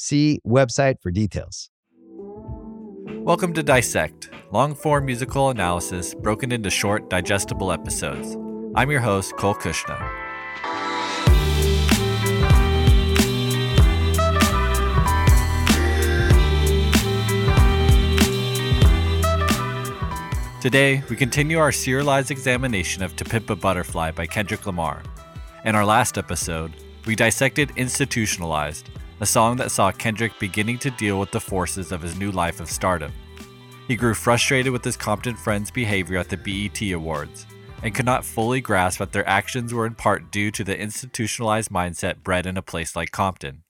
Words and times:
See 0.00 0.38
website 0.46 1.02
for 1.02 1.10
details. 1.10 1.70
Welcome 3.24 3.52
to 3.54 3.64
Dissect, 3.64 4.30
long 4.52 4.76
form 4.76 5.06
musical 5.06 5.50
analysis 5.50 6.14
broken 6.14 6.52
into 6.52 6.70
short, 6.70 7.10
digestible 7.10 7.72
episodes. 7.72 8.36
I'm 8.76 8.92
your 8.92 9.00
host, 9.00 9.36
Cole 9.36 9.56
Cuchna. 9.56 9.98
Today, 20.60 21.02
we 21.10 21.16
continue 21.16 21.58
our 21.58 21.72
serialized 21.72 22.30
examination 22.30 23.02
of 23.02 23.16
To 23.16 23.24
Pimp 23.24 23.50
a 23.50 23.56
Butterfly 23.56 24.12
by 24.12 24.28
Kendrick 24.28 24.64
Lamar. 24.64 25.02
In 25.64 25.74
our 25.74 25.84
last 25.84 26.16
episode, 26.16 26.72
we 27.04 27.16
dissected 27.16 27.72
Institutionalized, 27.74 28.90
a 29.20 29.26
song 29.26 29.56
that 29.56 29.70
saw 29.70 29.90
Kendrick 29.90 30.32
beginning 30.38 30.78
to 30.78 30.90
deal 30.92 31.18
with 31.18 31.30
the 31.30 31.40
forces 31.40 31.90
of 31.90 32.02
his 32.02 32.18
new 32.18 32.30
life 32.30 32.60
of 32.60 32.70
stardom. 32.70 33.12
He 33.88 33.96
grew 33.96 34.14
frustrated 34.14 34.72
with 34.72 34.84
his 34.84 34.96
Compton 34.96 35.34
friends' 35.34 35.70
behavior 35.70 36.18
at 36.18 36.28
the 36.28 36.36
BET 36.36 36.80
Awards 36.92 37.46
and 37.82 37.94
could 37.94 38.04
not 38.04 38.24
fully 38.24 38.60
grasp 38.60 38.98
that 38.98 39.12
their 39.12 39.28
actions 39.28 39.72
were 39.72 39.86
in 39.86 39.94
part 39.94 40.30
due 40.30 40.50
to 40.50 40.64
the 40.64 40.78
institutionalized 40.78 41.70
mindset 41.70 42.22
bred 42.22 42.46
in 42.46 42.56
a 42.56 42.62
place 42.62 42.94
like 42.94 43.12
Compton. 43.12 43.62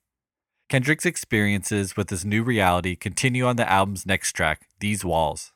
Kendrick's 0.68 1.06
experiences 1.06 1.96
with 1.96 2.10
his 2.10 2.24
new 2.24 2.42
reality 2.42 2.94
continue 2.94 3.46
on 3.46 3.56
the 3.56 3.70
album's 3.70 4.04
next 4.04 4.32
track, 4.32 4.66
These 4.80 5.04
Walls. 5.04 5.52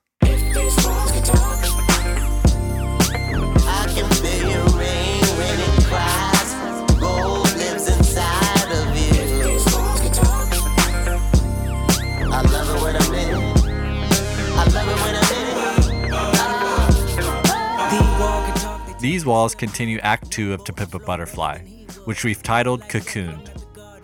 These 19.02 19.26
walls 19.26 19.56
continue 19.56 19.98
Act 19.98 20.30
2 20.30 20.52
of 20.52 20.62
To 20.62 20.72
Pimp 20.72 20.94
a 20.94 21.00
Butterfly, 21.00 21.58
which 22.04 22.22
we've 22.22 22.40
titled 22.40 22.82
Cocooned. 22.82 23.50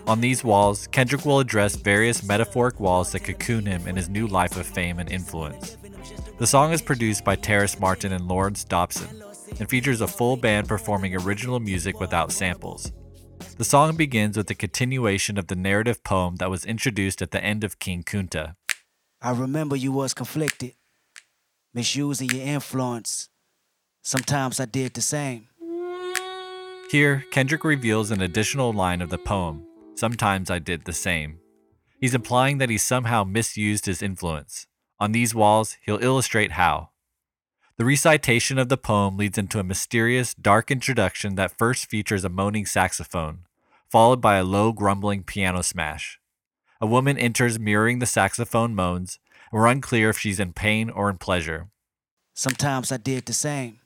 On 0.09 0.21
these 0.21 0.43
walls, 0.43 0.89
Kendrick 0.89 1.25
will 1.25 1.39
address 1.39 1.77
various 1.77 2.25
metaphoric 2.25 2.81
walls 2.81 3.13
that 3.13 3.21
cocoon 3.21 3.65
him 3.65 3.87
in 3.87 3.95
his 3.95 4.09
new 4.09 4.27
life 4.27 4.57
of 4.57 4.67
fame 4.67 4.99
and 4.99 5.09
influence. 5.09 5.79
The 6.39 6.49
song 6.49 6.73
is 6.73 6.83
produced 6.83 7.25
by 7.25 7.37
Terrace 7.37 7.79
Martin 7.79 8.11
and 8.11 8.27
Larrance 8.27 8.65
Dopson 8.65 9.23
and 9.61 9.71
features 9.71 10.01
a 10.01 10.09
full 10.09 10.37
band 10.37 10.67
performing 10.67 11.15
original 11.15 11.61
music 11.61 12.01
without 12.01 12.33
samples. 12.33 12.91
The 13.57 13.65
song 13.65 13.95
begins 13.95 14.37
with 14.37 14.51
a 14.51 14.57
continuation 14.57 15.39
of 15.39 15.47
the 15.47 15.55
narrative 15.55 16.03
poem 16.03 16.37
that 16.39 16.51
was 16.51 16.65
introduced 16.65 17.23
at 17.23 17.31
the 17.31 17.45
end 17.45 17.63
of 17.63 17.79
King 17.79 18.03
Kunta. 18.03 18.57
I 19.23 19.31
remember 19.31 19.77
you 19.77 19.93
was 19.93 20.13
conflicted, 20.13 20.75
misusing 21.73 22.31
your 22.31 22.45
influence. 22.45 23.29
Sometimes 24.09 24.59
I 24.59 24.65
did 24.65 24.95
the 24.95 25.03
same. 25.03 25.49
Here, 26.91 27.27
Kendrick 27.31 27.63
reveals 27.63 28.11
an 28.11 28.23
additional 28.23 28.73
line 28.73 29.03
of 29.03 29.11
the 29.11 29.19
poem 29.19 29.67
Sometimes 29.97 30.51
I 30.51 30.59
did 30.59 30.87
the 30.87 30.95
same. 30.95 31.41
He's 32.01 32.15
implying 32.15 32.57
that 32.57 32.71
he 32.71 32.79
somehow 32.79 33.25
misused 33.25 33.85
his 33.85 34.01
influence. 34.01 34.67
On 34.99 35.13
these 35.13 35.35
walls, 35.35 35.77
he'll 35.83 36.03
illustrate 36.03 36.53
how. 36.53 36.89
The 37.77 37.85
recitation 37.85 38.59
of 38.59 38.71
the 38.71 38.79
poem 38.79 39.19
leads 39.19 39.37
into 39.37 39.59
a 39.59 39.63
mysterious, 39.63 40.33
dark 40.33 40.71
introduction 40.71 41.35
that 41.35 41.59
first 41.59 41.85
features 41.85 42.25
a 42.25 42.31
moaning 42.31 42.65
saxophone, 42.65 43.41
followed 43.91 44.23
by 44.23 44.37
a 44.37 44.43
low, 44.43 44.73
grumbling 44.73 45.23
piano 45.23 45.61
smash. 45.61 46.19
A 46.81 46.87
woman 46.87 47.19
enters 47.19 47.59
mirroring 47.59 47.99
the 47.99 48.07
saxophone 48.07 48.75
moans, 48.75 49.19
and 49.53 49.61
we're 49.61 49.67
unclear 49.67 50.09
if 50.09 50.19
she's 50.19 50.41
in 50.41 50.55
pain 50.55 50.89
or 50.89 51.11
in 51.11 51.19
pleasure. 51.19 51.69
Sometimes 52.33 52.91
I 52.91 52.97
did 52.97 53.27
the 53.27 53.35
same. 53.35 53.81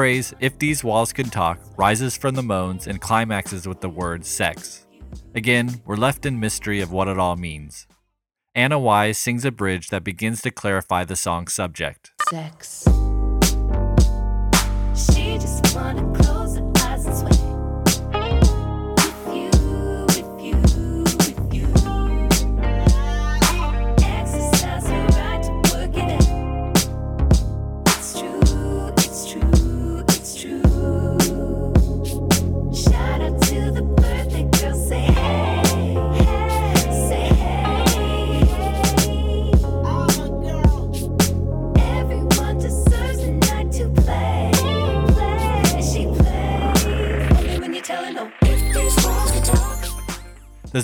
Phrase, 0.00 0.32
if 0.40 0.58
these 0.58 0.82
walls 0.82 1.12
could 1.12 1.30
talk, 1.30 1.60
rises 1.76 2.16
from 2.16 2.34
the 2.34 2.42
moans 2.42 2.86
and 2.86 3.02
climaxes 3.02 3.68
with 3.68 3.82
the 3.82 3.88
word 3.90 4.24
sex. 4.24 4.86
Again, 5.34 5.82
we're 5.84 5.96
left 5.96 6.24
in 6.24 6.40
mystery 6.40 6.80
of 6.80 6.90
what 6.90 7.06
it 7.06 7.18
all 7.18 7.36
means. 7.36 7.86
Anna 8.54 8.78
Wise 8.78 9.18
sings 9.18 9.44
a 9.44 9.50
bridge 9.50 9.90
that 9.90 10.02
begins 10.02 10.40
to 10.40 10.50
clarify 10.50 11.04
the 11.04 11.16
song's 11.16 11.52
subject. 11.52 12.12
Sex. 12.30 12.88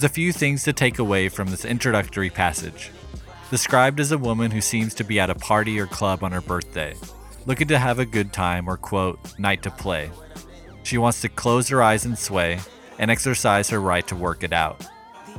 A 0.06 0.08
few 0.08 0.32
things 0.32 0.62
to 0.62 0.72
take 0.72 1.00
away 1.00 1.28
from 1.28 1.48
this 1.48 1.64
introductory 1.64 2.30
passage. 2.30 2.92
Described 3.50 3.98
as 3.98 4.12
a 4.12 4.18
woman 4.18 4.52
who 4.52 4.60
seems 4.60 4.94
to 4.94 5.02
be 5.02 5.18
at 5.18 5.30
a 5.30 5.34
party 5.34 5.80
or 5.80 5.86
club 5.86 6.22
on 6.22 6.30
her 6.30 6.40
birthday, 6.40 6.94
looking 7.44 7.66
to 7.66 7.78
have 7.78 7.98
a 7.98 8.06
good 8.06 8.32
time 8.32 8.68
or, 8.68 8.76
quote, 8.76 9.18
night 9.36 9.64
to 9.64 9.70
play. 9.72 10.08
She 10.84 10.96
wants 10.96 11.20
to 11.22 11.28
close 11.28 11.68
her 11.70 11.82
eyes 11.82 12.04
and 12.04 12.16
sway 12.16 12.60
and 13.00 13.10
exercise 13.10 13.68
her 13.70 13.80
right 13.80 14.06
to 14.06 14.14
work 14.14 14.44
it 14.44 14.52
out. 14.52 14.86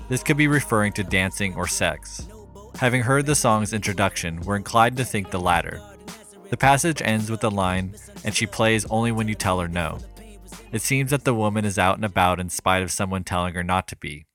This 0.09 0.21
could 0.21 0.35
be 0.35 0.49
referring 0.49 0.91
to 0.93 1.03
dancing 1.05 1.55
or 1.55 1.65
sex. 1.65 2.27
Having 2.75 3.03
heard 3.03 3.25
the 3.25 3.35
song's 3.35 3.71
introduction, 3.71 4.41
we're 4.41 4.57
inclined 4.57 4.97
to 4.97 5.05
think 5.05 5.31
the 5.31 5.39
latter. 5.39 5.79
The 6.49 6.57
passage 6.57 7.01
ends 7.01 7.31
with 7.31 7.39
the 7.39 7.51
line, 7.51 7.95
and 8.25 8.35
she 8.35 8.45
plays 8.45 8.85
only 8.89 9.13
when 9.13 9.29
you 9.29 9.35
tell 9.35 9.61
her 9.61 9.69
no. 9.69 9.99
It 10.73 10.81
seems 10.81 11.11
that 11.11 11.23
the 11.23 11.33
woman 11.33 11.63
is 11.63 11.79
out 11.79 11.95
and 11.95 12.03
about 12.03 12.41
in 12.41 12.49
spite 12.49 12.83
of 12.83 12.91
someone 12.91 13.23
telling 13.23 13.53
her 13.53 13.63
not 13.63 13.87
to 13.87 13.95
be. 13.95 14.26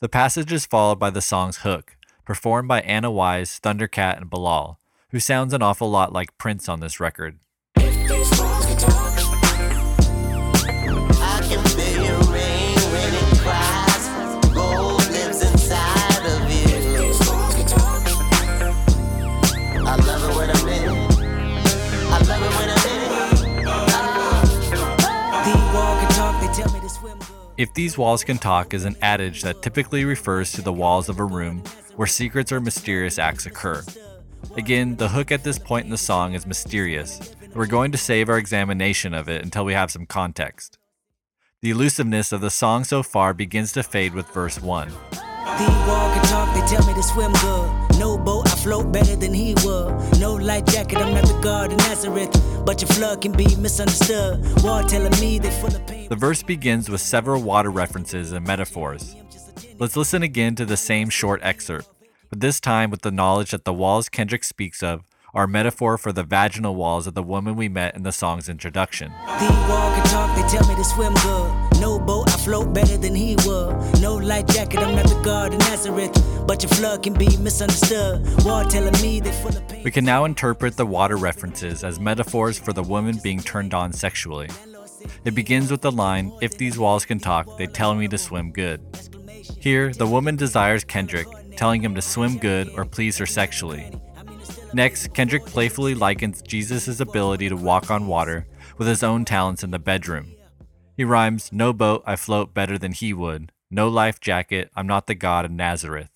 The 0.00 0.08
passage 0.08 0.52
is 0.52 0.66
followed 0.66 0.98
by 0.98 1.10
the 1.10 1.22
song's 1.22 1.58
hook, 1.58 1.96
performed 2.24 2.68
by 2.68 2.80
Anna 2.80 3.10
Wise, 3.10 3.60
Thundercat, 3.62 4.16
and 4.16 4.28
Bilal, 4.28 4.80
who 5.10 5.20
sounds 5.20 5.54
an 5.54 5.62
awful 5.62 5.90
lot 5.90 6.12
like 6.12 6.36
Prince 6.36 6.68
on 6.68 6.80
this 6.80 6.98
record. 6.98 7.38
If 27.56 27.72
these 27.72 27.96
walls 27.96 28.24
can 28.24 28.38
talk 28.38 28.74
is 28.74 28.84
an 28.84 28.96
adage 29.00 29.42
that 29.42 29.62
typically 29.62 30.04
refers 30.04 30.50
to 30.52 30.62
the 30.62 30.72
walls 30.72 31.08
of 31.08 31.20
a 31.20 31.24
room 31.24 31.62
where 31.94 32.08
secrets 32.08 32.50
or 32.50 32.58
mysterious 32.58 33.16
acts 33.16 33.46
occur. 33.46 33.84
Again, 34.56 34.96
the 34.96 35.08
hook 35.08 35.30
at 35.30 35.44
this 35.44 35.58
point 35.58 35.84
in 35.84 35.92
the 35.92 35.96
song 35.96 36.34
is 36.34 36.46
mysterious. 36.46 37.32
We're 37.54 37.66
going 37.66 37.92
to 37.92 37.98
save 37.98 38.28
our 38.28 38.38
examination 38.38 39.14
of 39.14 39.28
it 39.28 39.44
until 39.44 39.64
we 39.64 39.72
have 39.72 39.92
some 39.92 40.04
context. 40.04 40.78
The 41.62 41.70
elusiveness 41.70 42.32
of 42.32 42.40
the 42.40 42.50
song 42.50 42.82
so 42.82 43.04
far 43.04 43.32
begins 43.32 43.70
to 43.72 43.84
fade 43.84 44.14
with 44.14 44.26
verse 44.30 44.60
1. 44.60 44.88
Float 48.64 48.90
better 48.90 49.14
than 49.14 49.34
he 49.34 49.52
would. 49.62 50.18
No 50.18 50.32
light 50.34 50.66
jacket, 50.66 50.96
I'm 50.96 51.12
not 51.12 51.26
the 51.26 51.38
God 51.42 51.70
of 51.70 51.78
Nazareth. 51.78 52.32
But 52.64 52.80
your 52.80 52.88
flood 52.88 53.20
can 53.20 53.32
be 53.32 53.54
misunderstood. 53.56 54.40
Wall 54.62 54.82
telling 54.82 55.12
me 55.20 55.38
they 55.38 55.50
full 55.50 55.74
of 55.76 55.86
pain. 55.86 56.08
The 56.08 56.16
verse 56.16 56.42
begins 56.42 56.88
with 56.88 57.02
several 57.02 57.42
water 57.42 57.70
references 57.70 58.32
and 58.32 58.46
metaphors. 58.46 59.16
Let's 59.78 59.98
listen 59.98 60.22
again 60.22 60.54
to 60.54 60.64
the 60.64 60.78
same 60.78 61.10
short 61.10 61.40
excerpt, 61.42 61.90
but 62.30 62.40
this 62.40 62.58
time 62.58 62.90
with 62.90 63.02
the 63.02 63.10
knowledge 63.10 63.50
that 63.50 63.66
the 63.66 63.74
walls 63.74 64.08
Kendrick 64.08 64.44
speaks 64.44 64.82
of 64.82 65.02
are 65.34 65.44
a 65.44 65.48
metaphor 65.48 65.98
for 65.98 66.12
the 66.12 66.22
vaginal 66.22 66.74
walls 66.74 67.06
of 67.06 67.14
the 67.14 67.22
woman 67.22 67.56
we 67.56 67.68
met 67.68 67.94
in 67.96 68.04
the 68.04 68.12
song's 68.12 68.48
introduction. 68.48 69.12
The 69.26 69.66
wall 69.68 69.92
can 69.94 70.06
talk, 70.06 70.34
they 70.36 70.48
tell 70.48 70.66
me 70.68 70.76
to 70.76 70.84
swim 70.84 71.12
good. 71.14 71.80
No 71.80 71.98
boat, 71.98 72.23
float 72.44 72.74
better 72.74 72.96
than 72.98 73.14
he 73.14 73.36
would. 73.46 74.00
No 74.00 74.16
light 74.16 74.46
jacket, 74.48 74.80
I'm 74.80 74.94
not 74.94 75.06
the 75.06 75.20
God 75.24 75.54
of 75.54 75.60
Nazareth. 75.60 76.12
But 76.46 76.62
your 76.62 76.70
flood 76.70 77.02
can 77.02 77.14
be 77.14 77.36
misunderstood. 77.38 78.44
Wall 78.44 78.64
telling 78.66 79.00
me 79.00 79.20
they 79.20 79.32
full 79.32 79.56
of 79.56 79.66
pain. 79.66 79.82
We 79.82 79.90
can 79.90 80.04
now 80.04 80.24
interpret 80.26 80.76
the 80.76 80.84
water 80.84 81.16
references 81.16 81.82
as 81.82 81.98
metaphors 81.98 82.58
for 82.58 82.72
the 82.72 82.82
woman 82.82 83.18
being 83.22 83.40
turned 83.40 83.72
on 83.72 83.92
sexually. 83.92 84.48
It 85.24 85.34
begins 85.34 85.70
with 85.70 85.80
the 85.80 85.90
line, 85.90 86.32
If 86.42 86.58
these 86.58 86.78
walls 86.78 87.06
can 87.06 87.18
talk, 87.18 87.56
they 87.56 87.66
tell 87.66 87.94
me 87.94 88.08
to 88.08 88.18
swim 88.18 88.52
good. 88.52 88.80
Here, 89.58 89.92
the 89.92 90.06
woman 90.06 90.36
desires 90.36 90.84
Kendrick, 90.84 91.26
telling 91.56 91.82
him 91.82 91.94
to 91.94 92.02
swim 92.02 92.38
good 92.38 92.68
or 92.76 92.84
please 92.84 93.18
her 93.18 93.26
sexually. 93.26 93.90
Next, 94.74 95.14
Kendrick 95.14 95.46
playfully 95.46 95.94
likens 95.94 96.42
Jesus' 96.42 97.00
ability 97.00 97.48
to 97.48 97.56
walk 97.56 97.90
on 97.90 98.06
water 98.06 98.46
with 98.76 98.88
his 98.88 99.02
own 99.02 99.24
talents 99.24 99.62
in 99.62 99.70
the 99.70 99.78
bedroom. 99.78 100.34
He 100.96 101.04
rhymes, 101.04 101.50
No 101.52 101.72
boat, 101.72 102.02
I 102.06 102.16
float 102.16 102.54
better 102.54 102.78
than 102.78 102.92
he 102.92 103.12
would. 103.12 103.50
No 103.70 103.88
life 103.88 104.20
jacket, 104.20 104.70
I'm 104.76 104.86
not 104.86 105.06
the 105.06 105.14
God 105.14 105.44
of 105.44 105.50
Nazareth. 105.50 106.10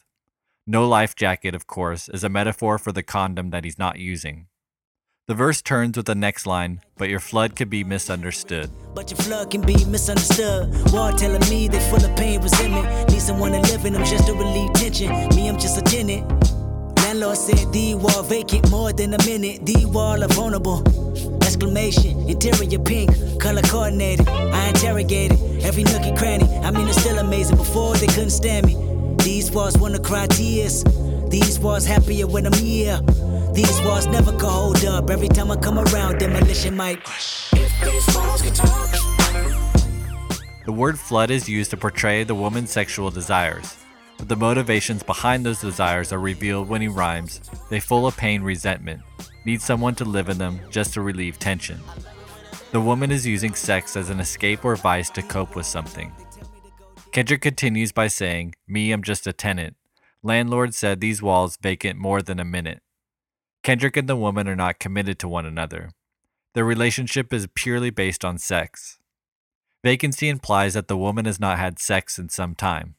No 0.67 0.87
life 0.87 1.17
jacket, 1.17 1.55
of 1.55 1.67
course, 1.67 2.09
is 2.09 2.23
a 2.23 2.29
metaphor 2.29 2.79
for 2.79 2.93
the 2.93 3.03
condom 3.03 3.51
that 3.51 3.65
he's 3.65 3.79
not 3.79 3.99
using. 3.99 4.47
The 5.27 5.35
verse 5.35 5.61
turns 5.61 5.97
with 5.97 6.07
the 6.07 6.15
next 6.15 6.47
line, 6.47 6.81
but 6.97 7.09
your 7.09 7.21
flood 7.21 7.57
could 7.57 7.69
be 7.69 7.85
misunderstood. 7.85 8.71
But 8.95 9.11
your 9.11 9.19
flood 9.19 9.51
can 9.51 9.61
be 9.61 9.85
misunderstood. 9.85 10.73
Wall 10.93 11.13
telling 11.13 11.47
me 11.51 11.69
they 11.69 11.81
full 11.91 12.05
of 12.05 12.17
pain, 12.17 12.41
resentment. 12.41 13.11
Need 13.11 13.21
someone 13.21 13.53
to 13.53 13.61
live 13.61 13.85
in 13.85 13.93
them 13.93 14.05
just 14.05 14.27
to 14.27 14.33
relieve 14.33 14.73
tension. 14.75 15.11
Me, 15.37 15.49
I'm 15.49 15.59
just 15.59 15.77
a 15.77 15.83
tenant. 15.83 16.25
Landlord 17.09 17.39
said 17.39 17.73
the 17.73 17.95
wall 17.95 18.23
vacant 18.23 18.71
more 18.71 18.93
than 18.93 19.15
a 19.15 19.25
minute. 19.25 19.65
The 19.65 19.87
wall 19.87 20.23
are 20.23 20.29
vulnerable. 20.29 20.83
Exclamation, 21.43 22.29
interior 22.29 22.79
pink, 22.79 23.41
color 23.41 23.63
coordinated. 23.63 24.29
I 24.29 24.69
interrogated 24.69 25.39
every 25.63 25.85
nook 25.85 26.03
and 26.03 26.19
cranny. 26.19 26.45
I 26.59 26.71
mean, 26.71 26.87
it's 26.87 27.01
still 27.01 27.19
amazing. 27.19 27.57
Before 27.57 27.95
they 27.95 28.09
couldn't 28.09 28.29
stand 28.29 28.67
me. 28.67 28.77
These 29.25 29.51
walls 29.53 29.79
wanna 29.79 30.01
cry 30.01 30.27
tears. 30.27 30.85
These 31.31 31.59
walls 31.61 31.87
happier 31.87 32.27
when 32.27 32.45
I'm 32.47 32.53
here. 32.53 33.01
These 33.55 33.81
walls 33.87 34.07
never 34.07 34.33
can 34.33 34.51
hold 34.51 34.85
up. 34.85 35.09
Every 35.09 35.29
time 35.29 35.51
I 35.51 35.57
come 35.57 35.79
around, 35.79 36.19
demolition 36.19 36.77
might. 36.77 37.03
The 40.67 40.73
word 40.73 40.99
flood 40.99 41.31
is 41.31 41.49
used 41.49 41.71
to 41.71 41.79
portray 41.79 42.25
the 42.25 42.35
woman's 42.35 42.71
sexual 42.71 43.11
desires, 43.11 43.77
but 44.19 44.29
the 44.29 44.37
motivations 44.37 45.03
behind 45.03 45.47
those 45.47 45.61
desires 45.61 46.13
are 46.13 46.19
revealed 46.19 46.69
when 46.69 46.83
he 46.83 46.89
rhymes, 46.89 47.41
they 47.71 47.81
full 47.81 48.07
of 48.07 48.17
pain, 48.17 48.43
resentment, 48.43 49.01
need 49.45 49.63
someone 49.63 49.95
to 49.95 50.05
live 50.05 50.29
in 50.29 50.37
them 50.39 50.61
just 50.71 50.93
to 50.95 51.01
relieve 51.01 51.39
tension. 51.39 51.81
The 52.73 52.81
woman 52.81 53.11
is 53.11 53.27
using 53.27 53.55
sex 53.55 53.97
as 53.97 54.11
an 54.11 54.21
escape 54.21 54.65
or 54.65 54.77
vice 54.77 55.09
to 55.11 55.23
cope 55.23 55.57
with 55.57 55.65
something. 55.65 56.13
Kendrick 57.13 57.41
continues 57.41 57.93
by 57.93 58.09
saying, 58.09 58.57
Me, 58.67 58.93
I'm 58.93 59.03
just 59.03 59.27
a 59.27 59.33
tenant. 59.33 59.77
Landlord 60.23 60.75
said 60.75 61.01
these 61.01 61.23
walls 61.23 61.57
vacant 61.63 61.99
more 61.99 62.21
than 62.21 62.39
a 62.39 62.45
minute. 62.45 62.83
Kendrick 63.63 63.97
and 63.97 64.09
the 64.09 64.17
woman 64.17 64.47
are 64.49 64.57
not 64.57 64.79
committed 64.79 65.19
to 65.21 65.29
one 65.29 65.47
another. 65.47 65.91
Their 66.55 66.65
relationship 66.65 67.33
is 67.33 67.49
purely 67.55 67.91
based 67.91 68.25
on 68.25 68.37
sex. 68.37 68.99
Vacancy 69.83 70.29
implies 70.29 70.75
that 70.75 70.89
the 70.89 70.97
woman 70.97 71.25
has 71.25 71.41
not 71.41 71.59
had 71.59 71.79
sex 71.79 72.19
in 72.19 72.29
some 72.29 72.55
time. 72.55 72.97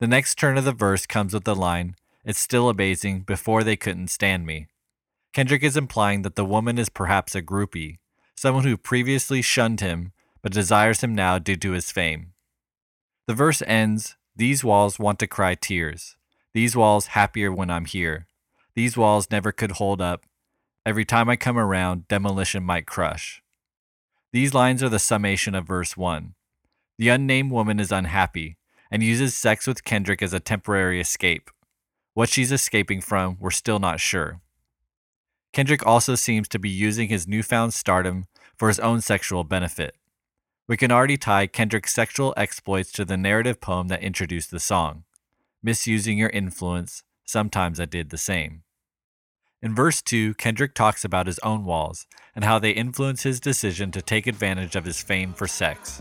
The 0.00 0.06
next 0.06 0.38
turn 0.38 0.56
of 0.56 0.64
the 0.64 0.72
verse 0.72 1.04
comes 1.04 1.34
with 1.34 1.44
the 1.44 1.54
line, 1.54 1.94
It's 2.24 2.38
still 2.38 2.70
amazing, 2.70 3.20
before 3.20 3.62
they 3.62 3.76
couldn't 3.76 4.08
stand 4.08 4.46
me. 4.46 4.66
Kendrick 5.34 5.62
is 5.62 5.76
implying 5.76 6.22
that 6.22 6.36
the 6.36 6.44
woman 6.44 6.78
is 6.78 6.88
perhaps 6.88 7.34
a 7.34 7.42
groupie, 7.42 7.98
someone 8.34 8.64
who 8.64 8.78
previously 8.78 9.42
shunned 9.42 9.80
him 9.80 10.12
but 10.40 10.52
desires 10.52 11.02
him 11.02 11.14
now 11.14 11.38
due 11.38 11.56
to 11.56 11.72
his 11.72 11.92
fame. 11.92 12.32
The 13.26 13.34
verse 13.34 13.62
ends, 13.66 14.16
These 14.34 14.64
walls 14.64 14.98
want 14.98 15.18
to 15.18 15.26
cry 15.26 15.54
tears. 15.54 16.16
These 16.54 16.74
walls 16.74 17.08
happier 17.08 17.52
when 17.52 17.68
I'm 17.68 17.84
here. 17.84 18.26
These 18.74 18.96
walls 18.96 19.30
never 19.30 19.52
could 19.52 19.72
hold 19.72 20.00
up. 20.00 20.24
Every 20.86 21.04
time 21.04 21.28
I 21.28 21.36
come 21.36 21.58
around, 21.58 22.08
demolition 22.08 22.62
might 22.62 22.86
crush. 22.86 23.42
These 24.32 24.54
lines 24.54 24.82
are 24.82 24.88
the 24.88 24.98
summation 24.98 25.54
of 25.54 25.66
verse 25.66 25.94
1. 25.94 26.34
The 26.96 27.10
unnamed 27.10 27.50
woman 27.50 27.78
is 27.78 27.92
unhappy 27.92 28.56
and 28.90 29.02
uses 29.02 29.36
sex 29.36 29.66
with 29.66 29.84
Kendrick 29.84 30.22
as 30.22 30.32
a 30.32 30.40
temporary 30.40 31.00
escape. 31.00 31.50
What 32.14 32.28
she's 32.28 32.52
escaping 32.52 33.00
from, 33.00 33.36
we're 33.40 33.50
still 33.50 33.78
not 33.78 34.00
sure. 34.00 34.40
Kendrick 35.52 35.86
also 35.86 36.14
seems 36.14 36.48
to 36.48 36.58
be 36.58 36.68
using 36.68 37.08
his 37.08 37.26
newfound 37.26 37.74
stardom 37.74 38.26
for 38.56 38.68
his 38.68 38.80
own 38.80 39.00
sexual 39.00 39.44
benefit. 39.44 39.96
We 40.68 40.76
can 40.76 40.92
already 40.92 41.16
tie 41.16 41.46
Kendrick's 41.46 41.92
sexual 41.92 42.34
exploits 42.36 42.92
to 42.92 43.04
the 43.04 43.16
narrative 43.16 43.60
poem 43.60 43.88
that 43.88 44.02
introduced 44.02 44.50
the 44.50 44.60
song. 44.60 45.04
Misusing 45.62 46.18
your 46.18 46.30
influence, 46.30 47.02
sometimes 47.24 47.80
I 47.80 47.86
did 47.86 48.10
the 48.10 48.18
same. 48.18 48.62
In 49.62 49.74
verse 49.74 50.00
2, 50.00 50.34
Kendrick 50.34 50.74
talks 50.74 51.04
about 51.04 51.26
his 51.26 51.38
own 51.40 51.64
walls 51.64 52.06
and 52.34 52.44
how 52.44 52.58
they 52.58 52.70
influence 52.70 53.24
his 53.24 53.40
decision 53.40 53.90
to 53.90 54.00
take 54.00 54.26
advantage 54.26 54.76
of 54.76 54.84
his 54.84 55.02
fame 55.02 55.32
for 55.32 55.46
sex. 55.46 56.00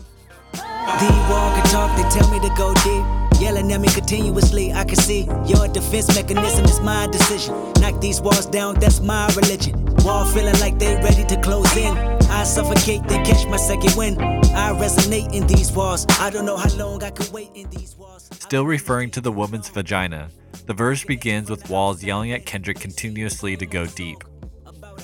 The 0.86 1.27
wall 1.29 1.55
can 1.55 1.65
talk, 1.65 1.95
they 1.98 2.07
tell 2.09 2.29
me 2.31 2.39
to 2.39 2.53
go 2.55 2.74
deep. 2.83 3.41
Yelling 3.41 3.71
at 3.71 3.79
me 3.79 3.88
continuously, 3.88 4.74
I 4.74 4.83
can 4.83 4.98
see 4.98 5.24
your 5.45 5.67
defense 5.67 6.13
mechanism 6.13 6.65
is 6.65 6.79
my 6.81 7.07
decision. 7.07 7.55
Knock 7.79 8.01
these 8.01 8.19
walls 8.19 8.45
down, 8.45 8.79
that's 8.79 9.00
my 9.00 9.27
religion. 9.36 9.86
Wall 10.03 10.25
feeling 10.25 10.59
like 10.59 10.77
they 10.77 10.95
ready 10.95 11.24
to 11.25 11.39
close 11.41 11.75
in. 11.77 11.98
I 12.29 12.43
suffocate, 12.43 13.03
then 13.07 13.25
catch 13.25 13.48
my 13.48 13.57
second 13.57 13.95
wind. 13.95 14.21
I 14.21 14.74
resonate 14.74 15.33
in 15.33 15.48
these 15.48 15.71
walls. 15.71 16.05
I 16.19 16.29
don't 16.29 16.45
know 16.45 16.57
how 16.57 16.74
long 16.75 17.01
I 17.03 17.12
could 17.12 17.31
wait 17.31 17.50
in 17.55 17.69
these 17.69 17.95
walls. 17.95 18.29
Still 18.33 18.65
referring 18.65 19.12
to 19.12 19.21
the 19.21 19.31
woman's 19.31 19.69
vagina, 19.69 20.29
the 20.65 20.74
verse 20.74 21.03
begins 21.03 21.50
with 21.50 21.69
Walls 21.69 22.03
yelling 22.03 22.31
at 22.31 22.45
Kendrick 22.45 22.79
continuously 22.79 23.55
to 23.57 23.65
go 23.65 23.86
deep. 23.86 24.24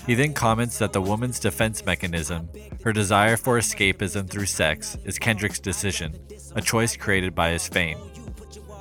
He 0.06 0.14
then 0.14 0.34
comments 0.34 0.78
that 0.80 0.94
the 0.94 1.02
woman's 1.02 1.40
defense 1.40 1.86
mechanism, 1.86 2.50
her 2.86 2.94
desire 2.94 3.36
for 3.36 3.58
escapism 3.58 4.30
through 4.30 4.46
sex, 4.46 4.96
is 5.06 5.18
Kendrick's 5.18 5.60
decision, 5.60 6.14
a 6.56 6.62
choice 6.62 6.96
created 6.96 7.34
by 7.34 7.50
his 7.50 7.68
fame. 7.68 7.98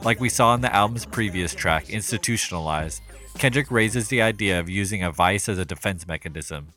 Like 0.02 0.20
we 0.20 0.28
saw 0.28 0.54
in 0.54 0.61
the 0.61 0.75
album's 0.75 1.06
previous 1.06 1.54
track, 1.54 1.88
Institutionalized, 1.88 3.00
Kendrick 3.38 3.70
raises 3.70 4.08
the 4.08 4.20
idea 4.20 4.61
of 4.61 4.68
using 4.68 5.02
a 5.02 5.11
vice 5.11 5.49
as 5.49 5.56
a 5.56 5.64
defense 5.64 6.06
mechanism. 6.06 6.68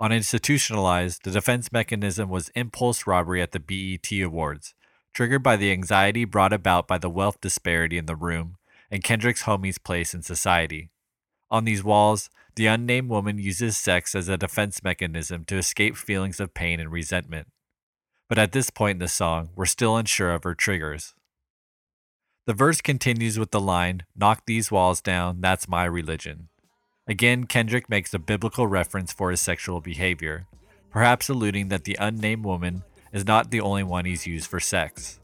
On 0.00 0.10
Institutionalized, 0.12 1.24
the 1.24 1.30
defense 1.30 1.70
mechanism 1.70 2.30
was 2.30 2.48
impulse 2.54 3.06
robbery 3.06 3.42
at 3.42 3.52
the 3.52 3.60
BET 3.60 4.10
Awards, 4.22 4.72
triggered 5.12 5.42
by 5.42 5.56
the 5.56 5.70
anxiety 5.70 6.24
brought 6.24 6.54
about 6.54 6.88
by 6.88 6.96
the 6.96 7.10
wealth 7.10 7.38
disparity 7.42 7.98
in 7.98 8.06
the 8.06 8.16
room 8.16 8.56
and 8.90 9.04
Kendrick's 9.04 9.42
homie's 9.42 9.78
place 9.78 10.14
in 10.14 10.22
society. 10.22 10.90
On 11.50 11.64
these 11.64 11.84
walls, 11.84 12.30
the 12.54 12.66
unnamed 12.66 13.08
woman 13.08 13.38
uses 13.38 13.76
sex 13.76 14.14
as 14.14 14.28
a 14.28 14.36
defense 14.36 14.82
mechanism 14.82 15.44
to 15.46 15.56
escape 15.56 15.96
feelings 15.96 16.40
of 16.40 16.54
pain 16.54 16.80
and 16.80 16.92
resentment. 16.92 17.48
But 18.28 18.38
at 18.38 18.52
this 18.52 18.70
point 18.70 18.96
in 18.96 19.00
the 19.00 19.08
song, 19.08 19.50
we're 19.54 19.66
still 19.66 19.96
unsure 19.96 20.32
of 20.32 20.44
her 20.44 20.54
triggers. 20.54 21.14
The 22.46 22.54
verse 22.54 22.80
continues 22.80 23.38
with 23.38 23.50
the 23.50 23.60
line, 23.60 24.02
Knock 24.16 24.42
these 24.46 24.70
walls 24.70 25.00
down, 25.00 25.40
that's 25.40 25.68
my 25.68 25.84
religion. 25.84 26.48
Again, 27.06 27.44
Kendrick 27.44 27.88
makes 27.88 28.14
a 28.14 28.18
biblical 28.18 28.66
reference 28.66 29.12
for 29.12 29.30
his 29.30 29.40
sexual 29.40 29.80
behavior, 29.80 30.46
perhaps 30.90 31.28
alluding 31.28 31.68
that 31.68 31.84
the 31.84 31.96
unnamed 32.00 32.44
woman 32.44 32.84
is 33.12 33.26
not 33.26 33.50
the 33.50 33.60
only 33.60 33.82
one 33.82 34.04
he's 34.04 34.26
used 34.26 34.48
for 34.48 34.60
sex. 34.60 35.20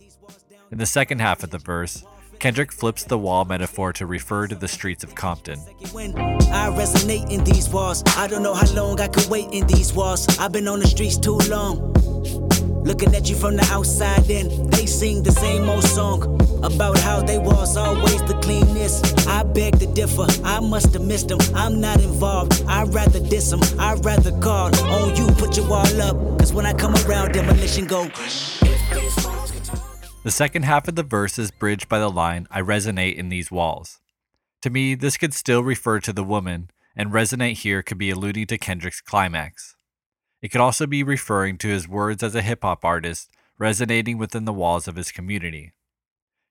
In 0.71 0.79
the 0.79 0.87
second 0.87 1.21
half 1.21 1.43
of 1.43 1.51
the 1.51 1.59
verse, 1.59 2.05
Kendrick 2.39 2.71
flips 2.71 3.03
the 3.03 3.19
wall 3.19 3.45
metaphor 3.45 3.93
to 3.95 4.07
refer 4.07 4.47
to 4.47 4.55
the 4.55 4.69
streets 4.69 5.03
of 5.03 5.15
Compton. 5.17 5.59
When 5.91 6.17
I 6.17 6.71
resonate 6.71 7.29
in 7.33 7.43
these 7.43 7.69
walls, 7.69 8.05
I 8.17 8.29
don't 8.29 8.45
know 8.45 8.55
how 8.55 8.73
long 8.75 9.01
I 9.01 9.09
could 9.09 9.27
wait 9.27 9.49
in 9.51 9.67
these 9.67 9.93
walls. 9.93 10.39
I've 10.39 10.53
been 10.53 10.69
on 10.69 10.79
the 10.79 10.87
streets 10.87 11.19
too 11.19 11.39
long. 11.51 11.93
Looking 12.85 13.13
at 13.17 13.29
you 13.29 13.35
from 13.35 13.57
the 13.57 13.67
outside 13.73 14.31
in, 14.31 14.71
they 14.71 14.87
sing 14.87 15.25
the 15.25 15.33
same 15.33 15.69
old 15.69 15.83
song 15.83 16.23
about 16.63 16.97
how 16.99 17.21
they 17.21 17.39
was 17.39 17.77
always 17.77 18.23
the 18.23 18.39
cleanest. 18.41 19.27
I 19.27 19.43
beg 19.43 19.81
to 19.81 19.87
differ, 19.87 20.27
I 20.45 20.61
must 20.61 20.93
have 20.93 21.03
missed 21.03 21.29
them. 21.29 21.41
I'm 21.57 21.81
not 21.81 22.01
involved, 22.01 22.63
I'd 22.69 22.95
rather 22.95 23.19
diss 23.19 23.51
them, 23.51 23.61
I'd 23.81 24.05
rather 24.05 24.31
call 24.39 24.75
on 24.87 25.17
you, 25.17 25.27
put 25.35 25.57
your 25.57 25.69
wall 25.69 26.01
up. 26.01 26.17
Cause 26.39 26.53
when 26.53 26.67
I 26.67 26.73
come 26.73 26.95
around, 27.05 27.33
demolition 27.33 27.87
go. 27.87 28.09
The 30.29 30.33
second 30.33 30.67
half 30.67 30.87
of 30.87 30.95
the 30.95 31.03
verse 31.03 31.39
is 31.39 31.51
bridged 31.51 31.89
by 31.89 31.99
the 31.99 32.11
line, 32.11 32.47
I 32.51 32.61
resonate 32.61 33.17
in 33.17 33.31
these 33.31 33.51
walls. 33.51 33.99
To 34.61 34.69
me, 34.69 34.95
this 34.95 35.17
could 35.17 35.33
still 35.33 35.65
refer 35.65 36.01
to 36.01 36.13
the 36.13 36.23
woman, 36.23 36.71
and 36.95 37.11
resonate 37.11 37.61
here 37.61 37.83
could 37.83 37.97
be 37.97 38.11
alluding 38.11 38.47
to 38.49 38.59
Kendrick's 38.59 39.01
climax. 39.01 39.75
It 40.43 40.51
could 40.51 40.61
also 40.61 40.87
be 40.87 41.03
referring 41.03 41.57
to 41.57 41.69
his 41.69 41.89
words 41.89 42.23
as 42.23 42.35
a 42.35 42.43
hip 42.43 42.61
hop 42.61 42.85
artist 42.85 43.31
resonating 43.57 44.19
within 44.19 44.45
the 44.45 44.53
walls 44.53 44.87
of 44.87 44.97
his 44.97 45.11
community. 45.11 45.73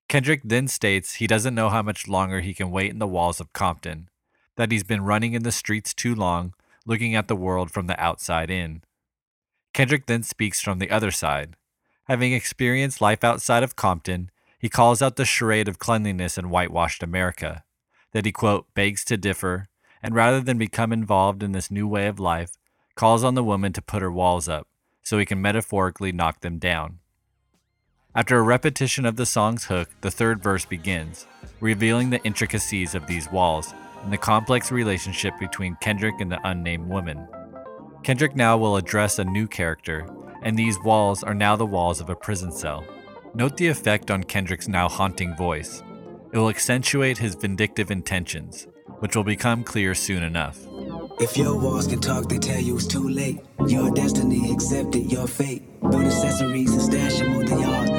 Kendrick 0.09 0.41
then 0.43 0.67
states 0.67 1.17
he 1.17 1.27
doesn't 1.27 1.53
know 1.53 1.69
how 1.69 1.83
much 1.83 2.07
longer 2.07 2.41
he 2.41 2.55
can 2.55 2.71
wait 2.71 2.89
in 2.89 2.97
the 2.97 3.05
walls 3.05 3.39
of 3.39 3.53
Compton, 3.53 4.09
that 4.55 4.71
he's 4.71 4.83
been 4.83 5.03
running 5.03 5.33
in 5.33 5.43
the 5.43 5.51
streets 5.51 5.93
too 5.93 6.15
long, 6.15 6.55
looking 6.87 7.13
at 7.13 7.27
the 7.27 7.35
world 7.35 7.69
from 7.69 7.85
the 7.85 7.99
outside 8.03 8.49
in. 8.49 8.81
Kendrick 9.71 10.07
then 10.07 10.23
speaks 10.23 10.61
from 10.61 10.79
the 10.79 10.89
other 10.89 11.11
side. 11.11 11.55
Having 12.07 12.31
experienced 12.31 13.01
life 13.01 13.23
outside 13.23 13.63
of 13.63 13.75
Compton, 13.75 14.31
he 14.57 14.69
calls 14.69 15.01
out 15.01 15.17
the 15.17 15.25
charade 15.25 15.67
of 15.67 15.77
cleanliness 15.77 16.37
in 16.37 16.49
whitewashed 16.49 17.03
America, 17.03 17.65
that 18.13 18.25
he, 18.25 18.31
quote, 18.31 18.73
begs 18.73 19.03
to 19.05 19.17
differ, 19.17 19.67
and 20.01 20.15
rather 20.15 20.39
than 20.39 20.57
become 20.57 20.93
involved 20.93 21.43
in 21.43 21.51
this 21.51 21.69
new 21.69 21.85
way 21.85 22.07
of 22.07 22.17
life, 22.17 22.51
calls 22.95 23.25
on 23.25 23.35
the 23.35 23.43
woman 23.43 23.73
to 23.73 23.81
put 23.81 24.01
her 24.01 24.11
walls 24.11 24.47
up, 24.47 24.67
so 25.03 25.17
he 25.17 25.25
can 25.25 25.41
metaphorically 25.41 26.13
knock 26.13 26.39
them 26.39 26.59
down. 26.59 26.99
After 28.15 28.37
a 28.37 28.41
repetition 28.41 29.05
of 29.05 29.17
the 29.17 29.25
song's 29.25 29.65
hook, 29.65 29.89
the 29.99 30.09
third 30.09 30.41
verse 30.41 30.63
begins, 30.63 31.27
revealing 31.59 32.09
the 32.09 32.23
intricacies 32.23 32.95
of 32.95 33.05
these 33.05 33.29
walls 33.31 33.73
and 34.01 34.13
the 34.13 34.17
complex 34.17 34.71
relationship 34.71 35.33
between 35.39 35.77
Kendrick 35.81 36.15
and 36.21 36.31
the 36.31 36.39
unnamed 36.47 36.87
woman. 36.87 37.27
Kendrick 38.03 38.35
now 38.35 38.57
will 38.57 38.77
address 38.77 39.19
a 39.19 39.25
new 39.25 39.45
character, 39.45 40.07
and 40.41 40.57
these 40.57 40.81
walls 40.83 41.23
are 41.23 41.33
now 41.33 41.55
the 41.55 41.65
walls 41.65 41.99
of 41.99 42.09
a 42.09 42.15
prison 42.15 42.51
cell. 42.51 42.85
Note 43.33 43.57
the 43.57 43.67
effect 43.67 44.09
on 44.11 44.23
Kendrick's 44.23 44.67
now 44.67 44.89
haunting 44.89 45.35
voice. 45.35 45.83
It 46.31 46.37
will 46.37 46.49
accentuate 46.49 47.17
his 47.17 47.35
vindictive 47.35 47.91
intentions, 47.91 48.67
which 48.99 49.15
will 49.15 49.23
become 49.23 49.63
clear 49.63 49.95
soon 49.95 50.23
enough. 50.23 50.59
If 51.19 51.35
your 51.37 51.57
walls 51.59 51.87
can 51.87 51.99
talk, 51.99 52.29
they 52.29 52.37
tell 52.37 52.59
you 52.59 52.75
it's 52.75 52.85
too 52.85 53.07
late. 53.07 53.39
Your 53.67 53.91
destiny 53.91 54.51
accepted, 54.51 55.11
your 55.11 55.27
fate. 55.27 55.63
Build 55.81 56.05
accessories 56.05 56.73
and 56.73 56.81
stash 56.81 57.19
them 57.19 57.37
on 57.37 57.45
the 57.45 57.59
yard. 57.59 57.96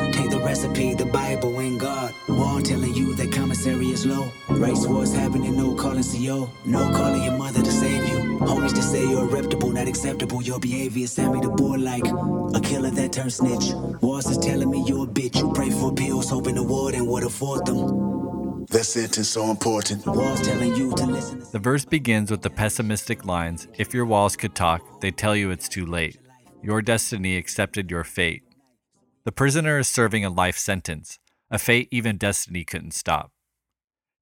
Take 0.49 0.63
the 0.63 0.69
recipe, 0.69 0.95
the 0.95 1.05
Bible, 1.05 1.59
and 1.59 1.79
God. 1.79 2.15
Wall 2.27 2.63
telling 2.63 2.95
you 2.95 3.15
that 3.17 3.33
commissary 3.33 3.89
is 3.89 4.07
low. 4.07 4.33
Race 4.49 4.87
wars 4.87 5.13
happening, 5.15 5.57
no 5.57 5.75
calling 5.75 6.03
CO. 6.03 6.51
No 6.65 6.91
calling 6.93 7.23
your 7.23 7.37
mother 7.37 7.63
to 7.63 7.71
save 7.71 8.09
you. 8.09 8.39
Homies 8.39 8.75
to 8.75 8.83
say 8.83 9.03
you're 9.03 9.27
reputable, 9.27 9.71
not 9.71 9.89
acceptable. 9.89 10.43
Your 10.43 10.59
behavior 10.59 11.07
Sammy 11.07 11.41
the 11.41 11.51
Bull 11.51 11.79
like 11.79 12.07
a 12.07 12.61
killer 12.61 12.91
that 12.91 13.13
turned 13.13 13.33
snitch. 13.33 13.75
Walls 14.01 14.31
is 14.31 14.39
telling 14.39 14.71
me 14.71 14.85
you're 14.87 15.05
a 15.05 15.07
bitch. 15.07 15.37
You 15.37 15.53
pray 15.53 15.71
for 15.71 15.93
pills, 15.93 16.31
hoping 16.31 16.55
the 16.55 16.63
warden 16.63 17.07
would 17.07 17.25
afford 17.25 17.67
them. 17.67 18.67
That 18.71 18.85
sentence 18.85 19.29
so 19.29 19.51
important. 19.51 20.07
Walls 20.07 20.41
telling 20.41 20.75
you 20.75 20.95
to 20.97 21.07
listen. 21.07 21.45
The 21.53 21.59
verse 21.59 21.85
begins 21.85 22.31
with 22.31 22.41
the 22.41 22.51
pessimistic 22.51 23.27
lines 23.27 23.69
If 23.77 23.93
your 23.93 24.07
walls 24.07 24.37
could 24.37 24.55
talk, 24.55 25.03
they 25.03 25.11
tell 25.11 25.37
you 25.37 25.51
it's 25.51 25.69
too 25.69 25.85
late. 25.85 26.17
Your 26.63 26.81
destiny 26.81 27.37
accepted 27.37 27.91
your 27.91 28.05
fate. 28.05 28.48
The 29.25 29.33
prisoner 29.33 29.79
is 29.79 29.89
serving 29.89 30.25
a 30.25 30.31
life 30.31 30.57
sentence, 30.57 31.19
a 31.51 31.59
fate 31.59 31.89
even 31.91 32.17
destiny 32.17 32.65
couldn't 32.65 32.95
stop. 32.95 33.33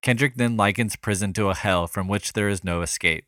Kendrick 0.02 0.34
then 0.36 0.56
likens 0.56 0.96
prison 0.96 1.32
to 1.34 1.48
a 1.48 1.54
hell 1.54 1.86
from 1.86 2.08
which 2.08 2.32
there 2.32 2.48
is 2.48 2.64
no 2.64 2.82
escape. 2.82 3.26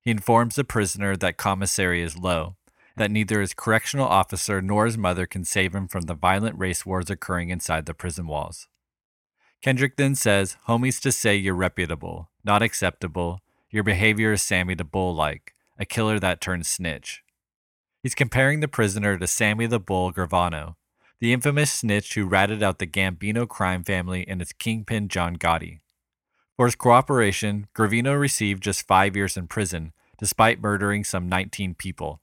He 0.00 0.10
informs 0.10 0.54
the 0.54 0.64
prisoner 0.64 1.16
that 1.16 1.36
commissary 1.36 2.02
is 2.02 2.16
low, 2.16 2.56
that 2.96 3.10
neither 3.10 3.40
his 3.40 3.54
correctional 3.54 4.06
officer 4.06 4.62
nor 4.62 4.86
his 4.86 4.96
mother 4.96 5.26
can 5.26 5.44
save 5.44 5.74
him 5.74 5.88
from 5.88 6.02
the 6.02 6.14
violent 6.14 6.58
race 6.58 6.86
wars 6.86 7.10
occurring 7.10 7.50
inside 7.50 7.86
the 7.86 7.94
prison 7.94 8.26
walls. 8.26 8.68
Kendrick 9.62 9.96
then 9.96 10.14
says, 10.14 10.56
Homies 10.68 11.00
to 11.02 11.12
say 11.12 11.34
you're 11.36 11.54
reputable, 11.54 12.30
not 12.44 12.62
acceptable, 12.62 13.40
your 13.70 13.82
behavior 13.82 14.32
is 14.32 14.42
Sammy 14.42 14.74
the 14.74 14.84
Bull 14.84 15.14
like, 15.14 15.54
a 15.78 15.84
killer 15.84 16.18
that 16.20 16.40
turns 16.40 16.68
snitch. 16.68 17.22
He's 18.02 18.14
comparing 18.14 18.60
the 18.60 18.68
prisoner 18.68 19.18
to 19.18 19.26
Sammy 19.26 19.66
the 19.66 19.80
Bull 19.80 20.12
Gravano, 20.12 20.76
the 21.20 21.32
infamous 21.32 21.70
snitch 21.70 22.14
who 22.14 22.26
ratted 22.26 22.62
out 22.62 22.78
the 22.78 22.86
Gambino 22.86 23.48
crime 23.48 23.82
family 23.84 24.26
and 24.28 24.42
its 24.42 24.52
kingpin 24.52 25.08
John 25.08 25.36
Gotti. 25.36 25.80
For 26.56 26.66
his 26.66 26.74
cooperation, 26.74 27.66
Gravano 27.74 28.18
received 28.18 28.62
just 28.62 28.86
five 28.86 29.16
years 29.16 29.36
in 29.36 29.46
prison, 29.46 29.92
despite 30.18 30.60
murdering 30.60 31.04
some 31.04 31.28
19 31.28 31.74
people. 31.74 32.20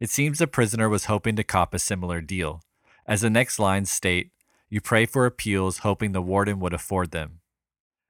It 0.00 0.10
seems 0.10 0.38
the 0.38 0.46
prisoner 0.46 0.88
was 0.88 1.06
hoping 1.06 1.36
to 1.36 1.44
cop 1.44 1.72
a 1.72 1.78
similar 1.78 2.20
deal, 2.20 2.62
as 3.06 3.20
the 3.20 3.30
next 3.30 3.58
lines 3.58 3.90
state 3.90 4.30
you 4.68 4.80
pray 4.80 5.06
for 5.06 5.26
appeals, 5.26 5.78
hoping 5.78 6.12
the 6.12 6.22
warden 6.22 6.58
would 6.60 6.74
afford 6.74 7.12
them. 7.12 7.40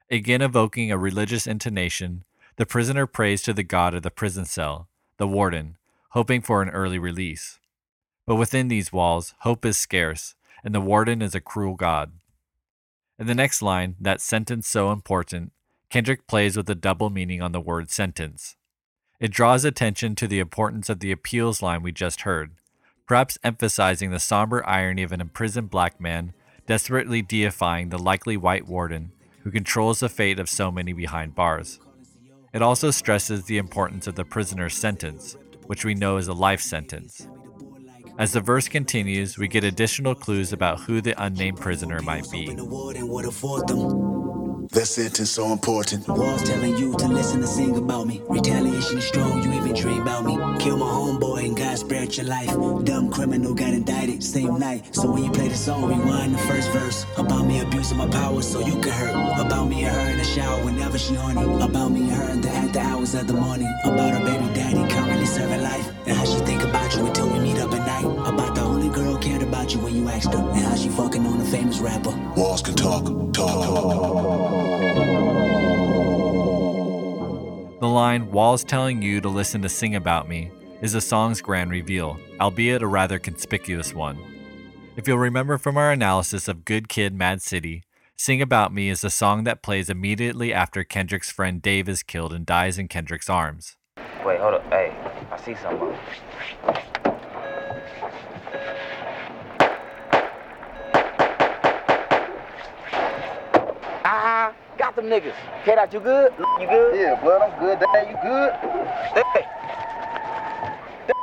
Again, 0.09 0.41
evoking 0.41 0.91
a 0.91 0.97
religious 0.97 1.45
intonation, 1.45 2.23
the 2.55 2.65
prisoner 2.65 3.05
prays 3.05 3.43
to 3.43 3.53
the 3.53 3.63
god 3.63 3.93
of 3.93 4.01
the 4.01 4.09
prison 4.09 4.45
cell, 4.45 4.89
the 5.17 5.27
warden, 5.27 5.77
hoping 6.11 6.41
for 6.41 6.61
an 6.61 6.69
early 6.69 6.97
release. 6.97 7.59
But 8.27 8.35
within 8.35 8.67
these 8.67 8.93
walls, 8.93 9.33
hope 9.39 9.65
is 9.65 9.77
scarce, 9.77 10.35
and 10.63 10.75
the 10.75 10.81
warden 10.81 11.21
is 11.23 11.33
a 11.33 11.41
cruel 11.41 11.75
god. 11.75 12.11
In 13.17 13.25
the 13.25 13.33
next 13.33 13.61
line, 13.63 13.95
that 13.99 14.21
sentence 14.21 14.67
so 14.67 14.91
important, 14.91 15.53
Kendrick 15.89 16.27
plays 16.27 16.57
with 16.57 16.69
a 16.69 16.75
double 16.75 17.09
meaning 17.09 17.41
on 17.41 17.53
the 17.53 17.61
word 17.61 17.89
sentence. 17.89 18.57
It 19.19 19.31
draws 19.31 19.63
attention 19.63 20.13
to 20.15 20.27
the 20.27 20.39
importance 20.39 20.89
of 20.89 20.99
the 20.99 21.11
appeals 21.11 21.61
line 21.61 21.81
we 21.81 21.91
just 21.91 22.21
heard, 22.21 22.51
perhaps 23.07 23.39
emphasizing 23.43 24.11
the 24.11 24.19
somber 24.19 24.63
irony 24.67 25.01
of 25.03 25.13
an 25.13 25.21
imprisoned 25.21 25.71
black 25.71 25.99
man 25.99 26.33
desperately 26.67 27.21
deifying 27.21 27.89
the 27.89 27.97
likely 27.97 28.35
white 28.35 28.67
warden 28.67 29.11
who 29.43 29.49
controls 29.49 30.01
the 30.01 30.09
fate 30.09 30.37
of 30.37 30.49
so 30.49 30.69
many 30.69 30.91
behind 30.91 31.33
bars. 31.33 31.79
It 32.53 32.61
also 32.61 32.91
stresses 32.91 33.45
the 33.45 33.57
importance 33.57 34.05
of 34.05 34.15
the 34.15 34.25
prisoner's 34.25 34.75
sentence, 34.75 35.37
which 35.65 35.85
we 35.85 35.95
know 35.95 36.17
is 36.17 36.27
a 36.27 36.33
life 36.33 36.61
sentence. 36.61 37.25
As 38.17 38.31
the 38.31 38.41
verse 38.41 38.67
continues, 38.67 39.37
we 39.37 39.47
get 39.47 39.63
additional 39.63 40.15
clues 40.15 40.51
about 40.51 40.79
who 40.79 41.01
the 41.01 41.13
unnamed 41.23 41.59
prisoner 41.59 42.01
might 42.01 42.25
be. 42.31 42.51
The 42.51 42.65
warden 42.65 43.07
would 43.09 43.25
afford 43.25 43.67
them. 43.67 44.67
That 44.71 44.87
sentence 44.87 45.29
so 45.29 45.53
important. 45.53 46.07
Walls 46.07 46.41
telling 46.41 46.75
you 46.77 46.95
to 46.97 47.07
listen 47.07 47.41
and 47.41 47.47
sing 47.47 47.77
about 47.77 48.07
me. 48.07 48.23
Retaliation 48.27 48.97
is 48.97 49.05
strong, 49.05 49.43
you 49.43 49.53
even 49.53 49.75
dream 49.75 50.01
about 50.01 50.25
me. 50.25 50.33
Kill 50.59 50.77
my 50.77 50.87
homeboy 50.87 51.45
and 51.45 51.55
God 51.55 51.77
spared 51.77 52.17
your 52.17 52.25
life. 52.25 52.49
Dumb 52.85 53.11
criminal 53.11 53.53
got 53.53 53.73
indicted 53.73 54.23
same 54.23 54.57
night. 54.57 54.95
So 54.95 55.11
when 55.11 55.23
you 55.23 55.31
play 55.31 55.47
the 55.49 55.55
song, 55.55 55.85
rewind 55.87 56.33
the 56.33 56.39
first 56.39 56.71
verse. 56.71 57.05
About 57.17 57.45
me 57.45 57.61
abusing 57.61 57.97
my 57.97 58.07
power 58.07 58.41
so 58.41 58.59
you 58.59 58.73
can 58.81 58.91
hurt. 58.91 59.45
About 59.45 59.65
me 59.65 59.83
and 59.83 59.95
her 59.95 60.11
in 60.11 60.17
the 60.17 60.23
shower 60.23 60.65
whenever 60.65 60.97
she 60.97 61.13
horny. 61.13 61.43
About 61.63 61.89
me 61.89 62.01
and 62.01 62.11
her 62.11 62.29
in 62.31 62.41
the 62.41 62.49
after 62.49 62.79
hours 62.79 63.13
of 63.13 63.27
the 63.27 63.33
morning. 63.33 63.71
About 63.85 64.11
her 64.11 64.25
baby 64.25 64.53
daddy 64.55 64.91
currently 64.91 65.06
serving 65.27 65.61
life. 65.61 65.87
And 66.07 66.17
how 66.17 66.25
she 66.25 66.39
think 66.45 66.63
about 66.63 66.95
you 66.95 67.05
until 67.05 67.29
we 67.29 67.39
meet 67.39 67.57
up 67.57 67.71
at 67.73 67.85
night. 67.85 68.05
About 68.27 68.55
the 68.55 68.61
only 68.61 68.89
girl 68.89 69.17
cared 69.17 69.43
about 69.43 69.73
you 69.73 69.79
when 69.79 69.95
you 69.95 70.07
asked 70.09 70.33
her, 70.33 70.39
and 70.39 70.59
how 70.59 70.75
she 70.75 70.89
fucking 70.89 71.25
on 71.25 71.41
a 71.41 71.45
famous 71.45 71.79
rapper. 71.79 72.11
Walls 72.35 72.61
can 72.61 72.75
talk, 72.75 73.05
talk, 73.33 74.87
The 77.79 77.87
line, 77.87 78.31
Walls 78.31 78.63
telling 78.63 79.03
you 79.03 79.21
to 79.21 79.29
listen 79.29 79.61
to 79.61 79.69
Sing 79.69 79.95
About 79.95 80.27
Me, 80.27 80.49
is 80.81 80.93
the 80.93 81.01
song's 81.01 81.41
grand 81.41 81.69
reveal, 81.69 82.17
albeit 82.39 82.81
a 82.81 82.87
rather 82.87 83.19
conspicuous 83.19 83.93
one. 83.93 84.17
If 84.95 85.07
you'll 85.07 85.19
remember 85.19 85.59
from 85.59 85.77
our 85.77 85.91
analysis 85.91 86.47
of 86.47 86.65
Good 86.65 86.89
Kid, 86.89 87.13
Mad 87.13 87.41
City, 87.43 87.83
Sing 88.15 88.41
About 88.41 88.73
Me 88.73 88.89
is 88.89 89.01
the 89.01 89.11
song 89.11 89.43
that 89.43 89.61
plays 89.61 89.91
immediately 89.91 90.51
after 90.51 90.83
Kendrick's 90.83 91.29
friend 91.29 91.61
Dave 91.61 91.87
is 91.87 92.01
killed 92.01 92.33
and 92.33 92.47
dies 92.47 92.79
in 92.79 92.87
Kendrick's 92.87 93.29
arms. 93.29 93.77
Wait, 94.25 94.39
hold 94.39 94.55
up. 94.55 94.63
Hey, 94.71 94.91
I 95.37 95.39
see 95.41 95.55
something. 95.61 95.95
Ah, 104.03 104.55
got 104.79 104.95
them 104.95 105.05
niggas. 105.05 105.35
K-Dot, 105.63 105.93
you 105.93 105.99
good? 105.99 106.33
You 106.59 106.67
good? 106.67 106.95
Yeah, 106.95 107.21
blood, 107.21 107.41
I'm 107.43 107.59
good. 107.59 107.79
Dad, 107.79 108.09
you 108.09 108.17
good? 108.23 108.51
Hey, 109.13 109.45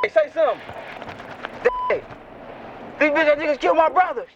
hey, 0.03 0.09
say 0.09 0.31
something. 0.33 0.61
Hey, 1.89 2.03
these 3.01 3.11
bitch 3.11 3.37
niggas 3.37 3.59
killed 3.59 3.77
my 3.77 3.89
brother. 3.89 4.27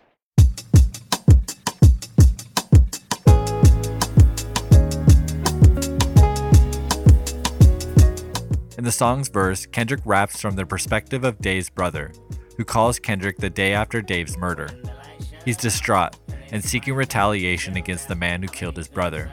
In 8.78 8.84
the 8.84 8.92
song's 8.92 9.28
verse, 9.28 9.66
Kendrick 9.66 10.02
raps 10.04 10.40
from 10.40 10.54
the 10.54 10.64
perspective 10.64 11.24
of 11.24 11.40
Dave's 11.40 11.68
brother, 11.68 12.12
who 12.56 12.64
calls 12.64 13.00
Kendrick 13.00 13.36
the 13.38 13.50
day 13.50 13.72
after 13.72 14.00
Dave's 14.00 14.38
murder. 14.38 14.68
He's 15.44 15.56
distraught 15.56 16.16
and 16.52 16.64
seeking 16.64 16.94
retaliation 16.94 17.76
against 17.76 18.06
the 18.06 18.14
man 18.14 18.40
who 18.40 18.46
killed 18.46 18.76
his 18.76 18.86
brother. 18.86 19.32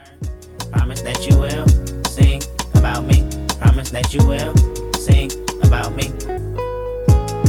Promise 0.72 1.02
that 1.02 1.30
you 1.30 1.38
will 1.38 1.64
sing 2.06 2.42
about 2.74 3.04
me. 3.04 3.22
Promise 3.60 3.90
that 3.90 4.12
you 4.12 4.26
will 4.26 4.52
sing 4.94 5.30
about 5.62 5.94
me. 5.94 6.10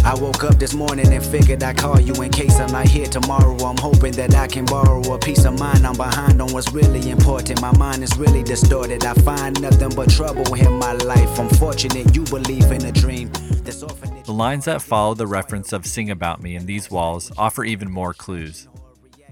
I 0.08 0.14
woke 0.14 0.46
up 0.46 0.58
this 0.58 0.74
morning 0.74 1.12
and 1.12 1.22
figured 1.22 1.62
I'd 1.62 1.76
call 1.76 2.00
you 2.00 2.14
in 2.24 2.32
case 2.32 2.62
I'm 2.62 2.72
not 2.72 2.88
here 2.88 3.08
tomorrow. 3.08 3.58
I'm 3.58 3.76
hoping 3.76 4.14
that 4.14 4.34
I 4.36 4.48
can 4.48 4.64
borrow 4.64 5.02
a 5.02 5.20
peace 5.20 5.44
of 5.44 5.60
mind. 5.60 5.86
I'm 5.86 5.98
behind 5.98 6.42
on 6.42 6.54
what's 6.54 6.72
really 6.72 7.10
important. 7.10 7.62
My 7.62 7.76
mind 7.76 8.02
is 8.04 8.16
really 8.18 8.42
distorted. 8.42 9.04
I 9.04 9.14
find 9.16 9.62
nothing 9.62 9.90
but 9.90 10.10
trouble 10.10 10.56
in 10.56 10.80
my 10.80 10.94
life. 10.94 11.38
I'm 11.38 11.50
fortunate 11.50 12.16
you 12.16 12.24
believe 12.24 12.72
in 12.72 12.86
a 12.86 12.92
dream. 12.94 13.34
The 13.34 14.24
lines 14.30 14.64
that 14.64 14.82
follow 14.82 15.14
the 15.14 15.28
reference 15.28 15.74
of 15.74 15.86
Sing 15.86 16.10
About 16.10 16.42
Me 16.42 16.56
in 16.56 16.68
these 16.68 16.90
walls 16.90 17.30
offer 17.38 17.66
even 17.66 17.92
more 17.92 18.14
clues. 18.14 18.70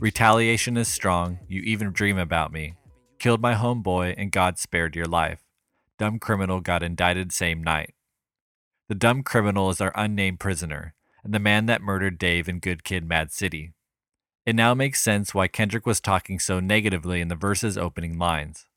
Retaliation 0.01 0.75
is 0.75 0.89
strong, 0.89 1.39
you 1.47 1.61
even 1.61 1.91
dream 1.91 2.17
about 2.17 2.51
me. 2.51 2.73
Killed 3.17 3.41
my 3.41 3.53
homeboy 3.53 4.15
and 4.17 4.29
God 4.29 4.59
spared 4.59 4.93
your 4.93 5.05
life. 5.05 5.39
Dumb 5.97 6.19
criminal 6.19 6.59
got 6.59 6.83
indicted 6.83 7.31
same 7.31 7.63
night. 7.63 7.93
The 8.87 8.95
dumb 8.95 9.23
criminal 9.23 9.71
is 9.71 9.81
our 9.81 9.91
unnamed 9.95 10.39
prisoner, 10.39 10.93
and 11.23 11.33
the 11.33 11.39
man 11.39 11.65
that 11.65 11.81
murdered 11.81 12.19
Dave 12.19 12.47
in 12.47 12.59
Good 12.59 12.83
Kid 12.83 13.03
Mad 13.03 13.31
City. 13.31 13.73
It 14.45 14.55
now 14.55 14.75
makes 14.75 15.01
sense 15.01 15.33
why 15.33 15.47
Kendrick 15.47 15.87
was 15.87 15.99
talking 15.99 16.37
so 16.37 16.59
negatively 16.59 17.19
in 17.19 17.27
the 17.27 17.35
verse's 17.35 17.79
opening 17.79 18.19
lines. 18.19 18.67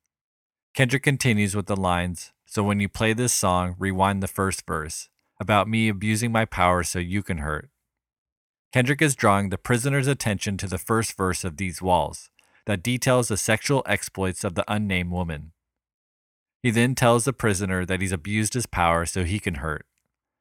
Kendrick 0.73 1.03
continues 1.03 1.55
with 1.55 1.67
the 1.67 1.77
lines 1.77 2.33
So 2.47 2.63
when 2.63 2.81
you 2.81 2.89
play 2.89 3.13
this 3.13 3.35
song, 3.35 3.77
rewind 3.79 4.23
the 4.23 4.29
first 4.29 4.67
verse 4.67 5.11
about 5.39 5.69
me 5.69 5.89
abusing 5.91 6.33
my 6.33 6.47
power 6.47 6.83
so 6.83 6.99
you 6.99 7.23
can 7.23 7.39
hurt. 7.39 7.69
Kendrick 8.73 9.03
is 9.03 9.15
drawing 9.15 9.51
the 9.51 9.59
prisoner's 9.59 10.07
attention 10.07 10.57
to 10.57 10.67
the 10.67 10.79
first 10.79 11.15
verse 11.19 11.45
of 11.45 11.59
these 11.59 11.83
walls 11.83 12.31
that 12.65 12.83
details 12.83 13.29
the 13.29 13.37
sexual 13.37 13.83
exploits 13.85 14.43
of 14.43 14.55
the 14.55 14.65
unnamed 14.67 15.11
woman. 15.11 15.53
He 16.63 16.71
then 16.71 16.95
tells 16.95 17.27
the 17.27 17.35
prisoner 17.35 17.85
that 17.85 18.01
he's 18.01 18.13
abused 18.13 18.55
his 18.55 18.67
power 18.67 19.05
so 19.05 19.25
he 19.25 19.39
can 19.39 19.57
hurt. 19.57 19.85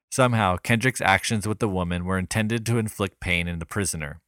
Somehow, 0.10 0.58
Kendrick's 0.58 1.02
actions 1.02 1.48
with 1.48 1.60
the 1.60 1.70
woman 1.70 2.06
were 2.06 2.18
intended 2.18 2.66
to 2.66 2.78
inflict 2.78 3.20
pain 3.20 3.48
in 3.48 3.60
the 3.60 3.66
prisoner. 3.66 4.22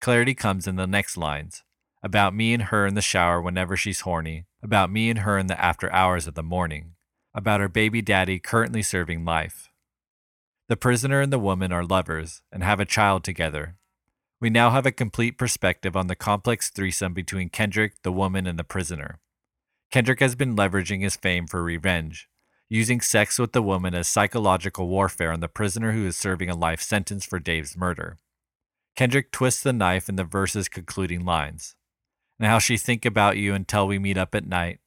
Clarity 0.00 0.34
comes 0.34 0.66
in 0.66 0.76
the 0.76 0.86
next 0.86 1.16
lines 1.16 1.62
about 2.04 2.34
me 2.34 2.52
and 2.52 2.64
her 2.64 2.86
in 2.86 2.94
the 2.94 3.00
shower 3.00 3.40
whenever 3.40 3.78
she's 3.78 4.00
horny, 4.00 4.44
about 4.62 4.92
me 4.92 5.08
and 5.08 5.20
her 5.20 5.38
in 5.38 5.46
the 5.46 5.58
after 5.58 5.90
hours 5.90 6.26
of 6.26 6.34
the 6.34 6.42
morning, 6.42 6.92
about 7.34 7.60
her 7.60 7.68
baby 7.68 8.02
daddy 8.02 8.38
currently 8.38 8.82
serving 8.82 9.24
life. 9.24 9.70
The 10.68 10.76
prisoner 10.76 11.22
and 11.22 11.32
the 11.32 11.38
woman 11.38 11.72
are 11.72 11.82
lovers 11.82 12.42
and 12.52 12.62
have 12.62 12.78
a 12.78 12.84
child 12.84 13.24
together. 13.24 13.76
We 14.38 14.50
now 14.50 14.68
have 14.68 14.84
a 14.84 14.92
complete 14.92 15.38
perspective 15.38 15.96
on 15.96 16.08
the 16.08 16.14
complex 16.14 16.68
threesome 16.68 17.14
between 17.14 17.48
Kendrick, 17.48 17.94
the 18.02 18.12
woman, 18.12 18.46
and 18.46 18.58
the 18.58 18.64
prisoner. 18.64 19.18
Kendrick 19.90 20.20
has 20.20 20.34
been 20.34 20.54
leveraging 20.54 21.00
his 21.00 21.16
fame 21.16 21.46
for 21.46 21.62
revenge, 21.62 22.28
using 22.68 23.00
sex 23.00 23.38
with 23.38 23.52
the 23.52 23.62
woman 23.62 23.94
as 23.94 24.08
psychological 24.08 24.88
warfare 24.88 25.32
on 25.32 25.40
the 25.40 25.48
prisoner 25.48 25.92
who 25.92 26.06
is 26.06 26.16
serving 26.16 26.50
a 26.50 26.56
life 26.56 26.80
sentence 26.80 27.24
for 27.24 27.38
Dave's 27.38 27.76
murder. 27.76 28.16
Kendrick 28.96 29.32
twists 29.32 29.62
the 29.62 29.72
knife 29.72 30.08
in 30.08 30.16
the 30.16 30.24
verse's 30.24 30.68
concluding 30.68 31.24
lines. 31.24 31.74
And 32.38 32.48
how 32.48 32.58
she 32.58 32.76
think 32.76 33.04
about 33.04 33.36
you 33.36 33.54
until 33.54 33.86
we 33.86 33.98
meet 33.98 34.16
up 34.16 34.34
at 34.34 34.46
night, 34.46 34.80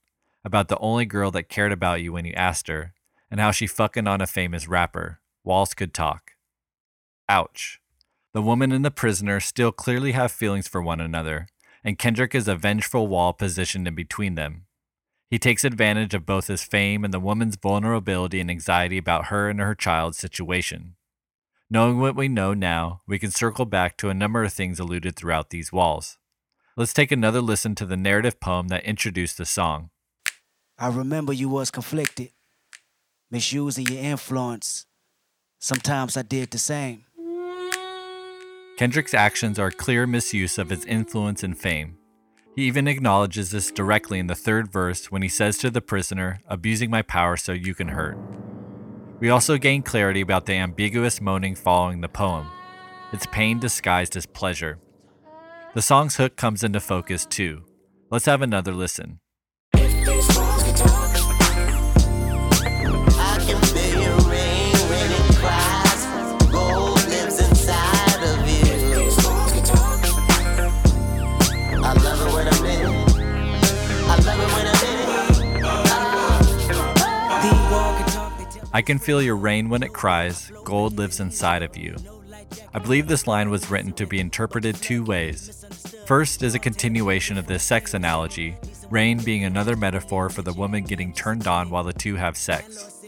about 0.43 0.67
the 0.67 0.77
only 0.79 1.05
girl 1.05 1.31
that 1.31 1.49
cared 1.49 1.71
about 1.71 2.01
you 2.01 2.13
when 2.13 2.25
you 2.25 2.33
asked 2.33 2.67
her, 2.67 2.93
and 3.29 3.39
how 3.39 3.51
she 3.51 3.67
fucking 3.67 4.07
on 4.07 4.21
a 4.21 4.27
famous 4.27 4.67
rapper. 4.67 5.19
Walls 5.43 5.73
could 5.73 5.93
talk. 5.93 6.33
Ouch. 7.29 7.81
The 8.33 8.41
woman 8.41 8.71
and 8.71 8.85
the 8.85 8.91
prisoner 8.91 9.39
still 9.39 9.71
clearly 9.71 10.11
have 10.11 10.31
feelings 10.31 10.67
for 10.67 10.81
one 10.81 11.01
another, 11.01 11.47
and 11.83 11.97
Kendrick 11.97 12.35
is 12.35 12.47
a 12.47 12.55
vengeful 12.55 13.07
wall 13.07 13.33
positioned 13.33 13.87
in 13.87 13.95
between 13.95 14.35
them. 14.35 14.66
He 15.29 15.37
takes 15.37 15.65
advantage 15.65 16.13
of 16.13 16.25
both 16.25 16.47
his 16.47 16.63
fame 16.63 17.03
and 17.03 17.13
the 17.13 17.19
woman's 17.19 17.57
vulnerability 17.57 18.39
and 18.39 18.49
anxiety 18.49 18.97
about 18.97 19.25
her 19.25 19.49
and 19.49 19.59
her 19.59 19.75
child's 19.75 20.17
situation. 20.17 20.95
Knowing 21.69 21.99
what 21.99 22.15
we 22.15 22.29
know 22.29 22.53
now, 22.53 23.01
we 23.05 23.19
can 23.19 23.29
circle 23.29 23.65
back 23.65 23.97
to 23.97 24.09
a 24.09 24.13
number 24.13 24.41
of 24.43 24.53
things 24.53 24.79
alluded 24.79 25.17
throughout 25.17 25.49
these 25.49 25.73
walls. 25.73 26.17
Let's 26.77 26.93
take 26.93 27.11
another 27.11 27.41
listen 27.41 27.75
to 27.75 27.85
the 27.85 27.97
narrative 27.97 28.39
poem 28.39 28.69
that 28.69 28.85
introduced 28.85 29.37
the 29.37 29.45
song. 29.45 29.89
I 30.79 30.87
remember 30.87 31.33
you 31.33 31.49
was 31.49 31.71
conflicted, 31.71 32.29
misusing 33.29 33.87
your 33.87 34.01
influence. 34.01 34.85
Sometimes 35.59 36.15
I 36.15 36.21
did 36.21 36.51
the 36.51 36.57
same. 36.57 37.03
Kendrick's 38.77 39.15
actions 39.15 39.57
are 39.59 39.67
a 39.67 39.71
clear 39.71 40.07
misuse 40.07 40.57
of 40.57 40.69
his 40.69 40.85
influence 40.85 41.43
and 41.43 41.57
fame. 41.57 41.96
He 42.57 42.63
even 42.63 42.87
acknowledges 42.87 43.51
this 43.51 43.69
directly 43.69 44.17
in 44.17 44.25
the 44.25 44.33
third 44.33 44.71
verse 44.71 45.11
when 45.11 45.21
he 45.21 45.29
says 45.29 45.59
to 45.59 45.69
the 45.69 45.79
prisoner, 45.79 46.39
abusing 46.47 46.89
my 46.89 47.03
power 47.03 47.37
so 47.37 47.51
you 47.51 47.75
can 47.75 47.89
hurt. 47.89 48.17
We 49.19 49.29
also 49.29 49.59
gain 49.59 49.83
clarity 49.83 50.21
about 50.21 50.47
the 50.47 50.53
ambiguous 50.53 51.21
moaning 51.21 51.53
following 51.53 52.01
the 52.01 52.09
poem. 52.09 52.49
It's 53.13 53.27
pain 53.27 53.59
disguised 53.59 54.17
as 54.17 54.25
pleasure. 54.25 54.79
The 55.75 55.83
song's 55.83 56.15
hook 56.15 56.35
comes 56.35 56.63
into 56.63 56.79
focus 56.79 57.27
too. 57.27 57.63
Let's 58.09 58.25
have 58.25 58.41
another 58.41 58.73
listen. 58.73 59.19
I 78.77 78.83
can 78.83 78.99
feel 78.99 79.23
your 79.23 79.35
rain 79.35 79.69
when 79.69 79.81
it 79.81 79.91
cries, 79.91 80.51
gold 80.63 80.99
lives 80.99 81.19
inside 81.19 81.63
of 81.63 81.75
you. 81.75 81.95
I 82.75 82.77
believe 82.77 83.07
this 83.07 83.25
line 83.25 83.49
was 83.49 83.71
written 83.71 83.91
to 83.93 84.05
be 84.05 84.19
interpreted 84.19 84.75
two 84.75 85.03
ways. 85.03 85.65
First 86.05 86.43
is 86.43 86.53
a 86.53 86.59
continuation 86.59 87.39
of 87.39 87.47
the 87.47 87.57
sex 87.57 87.95
analogy, 87.95 88.55
rain 88.91 89.17
being 89.17 89.45
another 89.45 89.75
metaphor 89.75 90.29
for 90.29 90.43
the 90.43 90.53
woman 90.53 90.83
getting 90.83 91.11
turned 91.11 91.47
on 91.47 91.71
while 91.71 91.83
the 91.83 91.91
two 91.91 92.17
have 92.17 92.37
sex. 92.37 93.03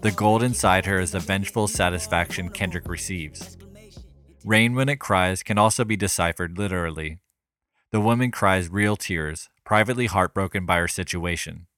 The 0.00 0.10
gold 0.10 0.42
inside 0.42 0.86
her 0.86 0.98
is 0.98 1.12
the 1.12 1.20
vengeful 1.20 1.68
satisfaction 1.68 2.48
Kendrick 2.48 2.88
receives. 2.88 3.56
Rain 4.44 4.74
when 4.74 4.88
it 4.88 4.98
cries 4.98 5.44
can 5.44 5.56
also 5.56 5.84
be 5.84 5.96
deciphered 5.96 6.58
literally. 6.58 7.20
The 7.92 8.00
woman 8.00 8.32
cries 8.32 8.68
real 8.68 8.96
tears, 8.96 9.50
privately 9.64 10.06
heartbroken 10.06 10.66
by 10.66 10.78
her 10.78 10.88
situation. 10.88 11.68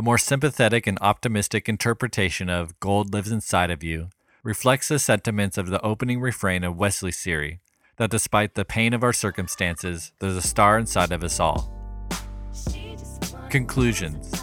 A 0.00 0.02
more 0.02 0.16
sympathetic 0.16 0.86
and 0.86 0.96
optimistic 1.02 1.68
interpretation 1.68 2.48
of 2.48 2.80
Gold 2.80 3.12
Lives 3.12 3.30
Inside 3.30 3.70
of 3.70 3.84
You 3.84 4.08
reflects 4.42 4.88
the 4.88 4.98
sentiments 4.98 5.58
of 5.58 5.66
the 5.66 5.82
opening 5.82 6.22
refrain 6.22 6.64
of 6.64 6.78
Wesley's 6.78 7.22
theory 7.22 7.60
that 7.98 8.10
despite 8.10 8.54
the 8.54 8.64
pain 8.64 8.94
of 8.94 9.02
our 9.02 9.12
circumstances, 9.12 10.12
there's 10.18 10.36
a 10.36 10.40
star 10.40 10.78
inside 10.78 11.12
of 11.12 11.22
us 11.22 11.38
all. 11.38 11.70
Conclusions 13.50 14.42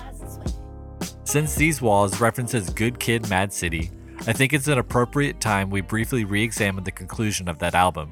Since 1.23 1.55
these 1.55 1.81
walls 1.81 2.21
references 2.21 2.69
Good 2.69 2.99
Kid 2.99 3.27
Mad 3.27 3.51
City, 3.51 3.89
I 4.27 4.33
think 4.33 4.53
it's 4.53 4.67
an 4.67 4.77
appropriate 4.77 5.41
time 5.41 5.71
we 5.71 5.81
briefly 5.81 6.23
re 6.23 6.43
examine 6.43 6.83
the 6.83 6.91
conclusion 6.91 7.47
of 7.47 7.57
that 7.57 7.73
album. 7.73 8.11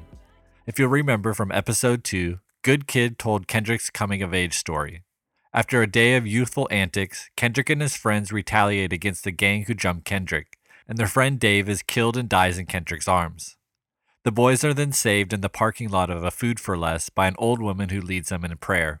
If 0.66 0.80
you'll 0.80 0.88
remember 0.88 1.32
from 1.32 1.52
episode 1.52 2.02
2, 2.02 2.40
Good 2.62 2.88
Kid 2.88 3.20
told 3.20 3.46
Kendrick's 3.46 3.88
coming 3.88 4.20
of 4.20 4.34
age 4.34 4.54
story. 4.54 5.04
After 5.56 5.80
a 5.80 5.86
day 5.86 6.16
of 6.16 6.26
youthful 6.26 6.68
antics, 6.70 7.30
Kendrick 7.34 7.70
and 7.70 7.80
his 7.80 7.96
friends 7.96 8.30
retaliate 8.30 8.92
against 8.92 9.24
the 9.24 9.30
gang 9.30 9.64
who 9.64 9.72
jumped 9.72 10.04
Kendrick, 10.04 10.58
and 10.86 10.98
their 10.98 11.06
friend 11.06 11.40
Dave 11.40 11.66
is 11.66 11.82
killed 11.82 12.18
and 12.18 12.28
dies 12.28 12.58
in 12.58 12.66
Kendrick's 12.66 13.08
arms. 13.08 13.56
The 14.24 14.30
boys 14.30 14.64
are 14.64 14.74
then 14.74 14.92
saved 14.92 15.32
in 15.32 15.40
the 15.40 15.48
parking 15.48 15.88
lot 15.88 16.10
of 16.10 16.22
a 16.22 16.30
Food 16.30 16.60
for 16.60 16.76
Less 16.76 17.08
by 17.08 17.26
an 17.26 17.36
old 17.38 17.62
woman 17.62 17.88
who 17.88 18.02
leads 18.02 18.28
them 18.28 18.44
in 18.44 18.54
prayer. 18.58 19.00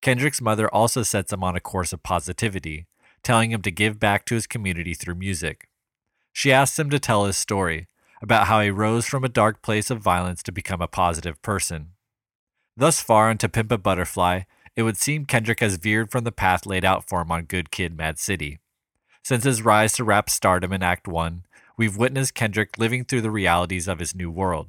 Kendrick's 0.00 0.40
mother 0.40 0.72
also 0.72 1.02
sets 1.02 1.32
him 1.32 1.42
on 1.42 1.56
a 1.56 1.60
course 1.60 1.92
of 1.92 2.04
positivity, 2.04 2.86
telling 3.24 3.50
him 3.50 3.62
to 3.62 3.72
give 3.72 3.98
back 3.98 4.24
to 4.26 4.36
his 4.36 4.46
community 4.46 4.94
through 4.94 5.16
music. 5.16 5.68
She 6.32 6.52
asks 6.52 6.78
him 6.78 6.90
to 6.90 7.00
tell 7.00 7.24
his 7.24 7.36
story 7.36 7.88
about 8.22 8.46
how 8.46 8.60
he 8.60 8.70
rose 8.70 9.06
from 9.06 9.24
a 9.24 9.28
dark 9.28 9.62
place 9.62 9.90
of 9.90 9.98
violence 9.98 10.44
to 10.44 10.52
become 10.52 10.80
a 10.80 10.86
positive 10.86 11.42
person. 11.42 11.88
Thus 12.76 13.00
far 13.02 13.32
into 13.32 13.48
Pimp 13.48 13.72
a 13.72 13.78
Butterfly, 13.78 14.42
it 14.76 14.82
would 14.82 14.96
seem 14.96 15.26
Kendrick 15.26 15.60
has 15.60 15.76
veered 15.76 16.10
from 16.10 16.24
the 16.24 16.32
path 16.32 16.66
laid 16.66 16.84
out 16.84 17.08
for 17.08 17.20
him 17.20 17.30
on 17.30 17.44
Good 17.44 17.70
Kid, 17.70 17.96
Mad 17.96 18.18
City. 18.18 18.58
Since 19.22 19.44
his 19.44 19.62
rise 19.62 19.92
to 19.94 20.04
rap 20.04 20.28
stardom 20.28 20.72
in 20.72 20.82
Act 20.82 21.06
1, 21.06 21.44
we've 21.76 21.96
witnessed 21.96 22.34
Kendrick 22.34 22.78
living 22.78 23.04
through 23.04 23.20
the 23.20 23.30
realities 23.30 23.86
of 23.86 23.98
his 23.98 24.14
new 24.14 24.30
world. 24.30 24.68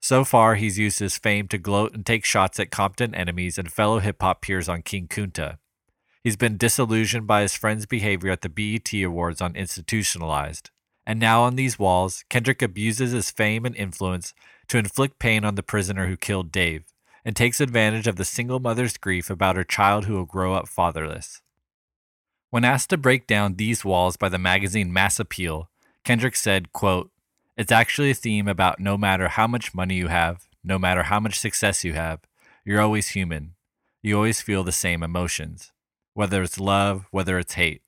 So 0.00 0.24
far, 0.24 0.54
he's 0.54 0.78
used 0.78 0.98
his 0.98 1.18
fame 1.18 1.48
to 1.48 1.58
gloat 1.58 1.94
and 1.94 2.04
take 2.04 2.24
shots 2.24 2.60
at 2.60 2.70
Compton 2.70 3.14
enemies 3.14 3.58
and 3.58 3.72
fellow 3.72 3.98
hip 3.98 4.20
hop 4.20 4.42
peers 4.42 4.68
on 4.68 4.82
King 4.82 5.08
Kunta. 5.08 5.58
He's 6.22 6.36
been 6.36 6.56
disillusioned 6.56 7.26
by 7.26 7.42
his 7.42 7.54
friends' 7.54 7.86
behavior 7.86 8.30
at 8.30 8.42
the 8.42 8.48
BET 8.48 8.92
Awards 9.02 9.40
on 9.40 9.56
Institutionalized. 9.56 10.70
And 11.06 11.18
now 11.18 11.42
on 11.42 11.56
these 11.56 11.78
walls, 11.78 12.24
Kendrick 12.28 12.60
abuses 12.60 13.12
his 13.12 13.30
fame 13.30 13.64
and 13.64 13.74
influence 13.74 14.34
to 14.68 14.78
inflict 14.78 15.18
pain 15.18 15.44
on 15.44 15.54
the 15.54 15.62
prisoner 15.62 16.06
who 16.06 16.16
killed 16.16 16.52
Dave, 16.52 16.84
and 17.28 17.36
takes 17.36 17.60
advantage 17.60 18.06
of 18.06 18.16
the 18.16 18.24
single 18.24 18.58
mother's 18.58 18.96
grief 18.96 19.28
about 19.28 19.54
her 19.54 19.62
child 19.62 20.06
who 20.06 20.14
will 20.14 20.24
grow 20.24 20.54
up 20.54 20.66
fatherless. 20.66 21.42
When 22.48 22.64
asked 22.64 22.88
to 22.88 22.96
break 22.96 23.26
down 23.26 23.56
these 23.56 23.84
walls 23.84 24.16
by 24.16 24.30
the 24.30 24.38
magazine 24.38 24.94
Mass 24.94 25.20
Appeal, 25.20 25.68
Kendrick 26.04 26.34
said, 26.34 26.72
quote, 26.72 27.10
It's 27.54 27.70
actually 27.70 28.12
a 28.12 28.14
theme 28.14 28.48
about 28.48 28.80
no 28.80 28.96
matter 28.96 29.28
how 29.28 29.46
much 29.46 29.74
money 29.74 29.96
you 29.96 30.08
have, 30.08 30.48
no 30.64 30.78
matter 30.78 31.02
how 31.02 31.20
much 31.20 31.38
success 31.38 31.84
you 31.84 31.92
have, 31.92 32.20
you're 32.64 32.80
always 32.80 33.08
human. 33.08 33.56
You 34.00 34.16
always 34.16 34.40
feel 34.40 34.64
the 34.64 34.72
same 34.72 35.02
emotions, 35.02 35.70
whether 36.14 36.42
it's 36.42 36.58
love, 36.58 37.08
whether 37.10 37.38
it's 37.38 37.54
hate, 37.54 37.82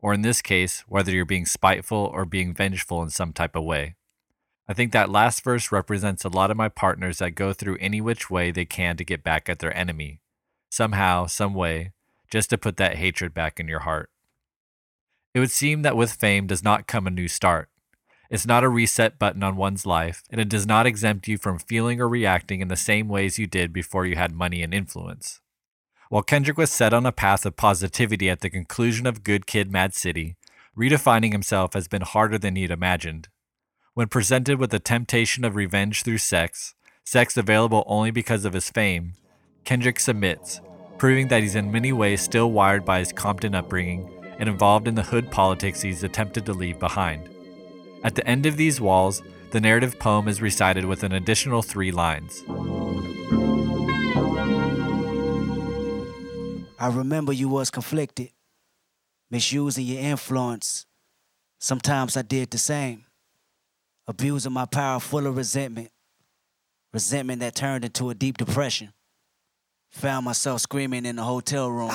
or 0.00 0.12
in 0.12 0.22
this 0.22 0.42
case, 0.42 0.80
whether 0.88 1.12
you're 1.12 1.24
being 1.24 1.46
spiteful 1.46 2.10
or 2.12 2.24
being 2.24 2.52
vengeful 2.52 3.00
in 3.00 3.10
some 3.10 3.32
type 3.32 3.54
of 3.54 3.62
way. 3.62 3.94
I 4.68 4.74
think 4.74 4.92
that 4.92 5.10
last 5.10 5.42
verse 5.42 5.72
represents 5.72 6.24
a 6.24 6.28
lot 6.28 6.50
of 6.50 6.56
my 6.56 6.68
partners 6.68 7.18
that 7.18 7.32
go 7.32 7.52
through 7.52 7.78
any 7.80 8.00
which 8.00 8.30
way 8.30 8.50
they 8.50 8.64
can 8.64 8.96
to 8.96 9.04
get 9.04 9.24
back 9.24 9.48
at 9.48 9.58
their 9.58 9.76
enemy, 9.76 10.20
somehow, 10.70 11.26
some 11.26 11.52
way, 11.52 11.92
just 12.30 12.50
to 12.50 12.58
put 12.58 12.76
that 12.76 12.96
hatred 12.96 13.34
back 13.34 13.58
in 13.58 13.68
your 13.68 13.80
heart. 13.80 14.08
It 15.34 15.40
would 15.40 15.50
seem 15.50 15.82
that 15.82 15.96
with 15.96 16.12
fame 16.12 16.46
does 16.46 16.62
not 16.62 16.86
come 16.86 17.06
a 17.06 17.10
new 17.10 17.28
start. 17.28 17.68
It's 18.30 18.46
not 18.46 18.64
a 18.64 18.68
reset 18.68 19.18
button 19.18 19.42
on 19.42 19.56
one's 19.56 19.84
life, 19.84 20.22
and 20.30 20.40
it 20.40 20.48
does 20.48 20.66
not 20.66 20.86
exempt 20.86 21.28
you 21.28 21.36
from 21.36 21.58
feeling 21.58 22.00
or 22.00 22.08
reacting 22.08 22.60
in 22.60 22.68
the 22.68 22.76
same 22.76 23.08
ways 23.08 23.38
you 23.38 23.46
did 23.46 23.72
before 23.72 24.06
you 24.06 24.16
had 24.16 24.32
money 24.32 24.62
and 24.62 24.72
influence. 24.72 25.40
While 26.08 26.22
Kendrick 26.22 26.56
was 26.56 26.70
set 26.70 26.94
on 26.94 27.04
a 27.04 27.12
path 27.12 27.44
of 27.44 27.56
positivity 27.56 28.30
at 28.30 28.40
the 28.40 28.50
conclusion 28.50 29.06
of 29.06 29.24
Good 29.24 29.46
Kid 29.46 29.70
Mad 29.70 29.94
City, 29.94 30.36
redefining 30.76 31.32
himself 31.32 31.74
has 31.74 31.88
been 31.88 32.02
harder 32.02 32.38
than 32.38 32.56
he'd 32.56 32.70
imagined. 32.70 33.28
When 33.94 34.08
presented 34.08 34.58
with 34.58 34.70
the 34.70 34.78
temptation 34.78 35.44
of 35.44 35.54
revenge 35.54 36.02
through 36.02 36.16
sex, 36.16 36.74
sex 37.04 37.36
available 37.36 37.84
only 37.86 38.10
because 38.10 38.46
of 38.46 38.54
his 38.54 38.70
fame, 38.70 39.12
Kendrick 39.64 40.00
submits, 40.00 40.62
proving 40.96 41.28
that 41.28 41.42
he's 41.42 41.56
in 41.56 41.70
many 41.70 41.92
ways 41.92 42.22
still 42.22 42.50
wired 42.50 42.86
by 42.86 43.00
his 43.00 43.12
Compton 43.12 43.54
upbringing 43.54 44.10
and 44.38 44.48
involved 44.48 44.88
in 44.88 44.94
the 44.94 45.02
hood 45.02 45.30
politics 45.30 45.82
he's 45.82 46.02
attempted 46.02 46.46
to 46.46 46.54
leave 46.54 46.78
behind. 46.78 47.28
At 48.02 48.14
the 48.14 48.26
end 48.26 48.46
of 48.46 48.56
these 48.56 48.80
walls, 48.80 49.22
the 49.50 49.60
narrative 49.60 49.98
poem 49.98 50.26
is 50.26 50.40
recited 50.40 50.86
with 50.86 51.02
an 51.02 51.12
additional 51.12 51.60
three 51.60 51.92
lines. 51.92 52.42
I 56.78 56.88
remember 56.88 57.34
you 57.34 57.50
was 57.50 57.70
conflicted, 57.70 58.30
misusing 59.30 59.84
your 59.84 60.00
influence. 60.00 60.86
Sometimes 61.60 62.16
I 62.16 62.22
did 62.22 62.50
the 62.50 62.58
same, 62.58 63.04
abusing 64.06 64.52
my 64.52 64.64
power 64.64 65.00
full 65.00 65.26
of 65.26 65.36
resentment, 65.36 65.90
resentment 66.92 67.40
that 67.40 67.54
turned 67.54 67.84
into 67.84 68.10
a 68.10 68.14
deep 68.14 68.38
depression. 68.38 68.92
Found 69.92 70.24
myself 70.24 70.60
screaming 70.62 71.04
in 71.04 71.16
the 71.16 71.22
hotel 71.22 71.70
room. 71.70 71.92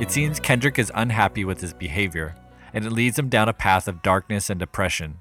It 0.00 0.10
seems 0.10 0.40
Kendrick 0.40 0.80
is 0.80 0.90
unhappy 0.96 1.44
with 1.44 1.60
his 1.60 1.72
behavior, 1.72 2.34
and 2.74 2.84
it 2.84 2.90
leads 2.90 3.16
him 3.16 3.28
down 3.28 3.48
a 3.48 3.52
path 3.52 3.86
of 3.86 4.02
darkness 4.02 4.50
and 4.50 4.58
depression. 4.58 5.20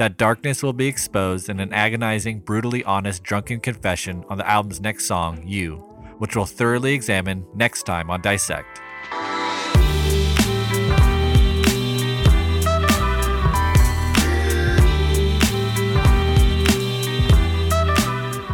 That 0.00 0.16
darkness 0.16 0.62
will 0.62 0.72
be 0.72 0.86
exposed 0.86 1.50
in 1.50 1.60
an 1.60 1.74
agonizing, 1.74 2.40
brutally 2.40 2.82
honest, 2.84 3.22
drunken 3.22 3.60
confession 3.60 4.24
on 4.30 4.38
the 4.38 4.48
album's 4.48 4.80
next 4.80 5.04
song, 5.04 5.42
You, 5.46 5.76
which 6.16 6.34
we'll 6.34 6.46
thoroughly 6.46 6.94
examine 6.94 7.44
next 7.54 7.82
time 7.82 8.08
on 8.08 8.22
Dissect. 8.22 8.80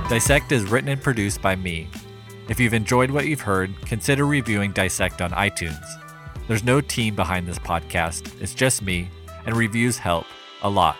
Dissect 0.08 0.50
is 0.50 0.68
written 0.68 0.88
and 0.88 1.00
produced 1.00 1.40
by 1.40 1.54
me. 1.54 1.88
If 2.48 2.58
you've 2.58 2.74
enjoyed 2.74 3.12
what 3.12 3.28
you've 3.28 3.40
heard, 3.40 3.72
consider 3.82 4.26
reviewing 4.26 4.72
Dissect 4.72 5.22
on 5.22 5.30
iTunes. 5.30 5.86
There's 6.48 6.64
no 6.64 6.80
team 6.80 7.14
behind 7.14 7.46
this 7.46 7.60
podcast, 7.60 8.32
it's 8.42 8.52
just 8.52 8.82
me, 8.82 9.08
and 9.46 9.56
reviews 9.56 9.96
help 9.96 10.26
a 10.62 10.68
lot. 10.68 10.96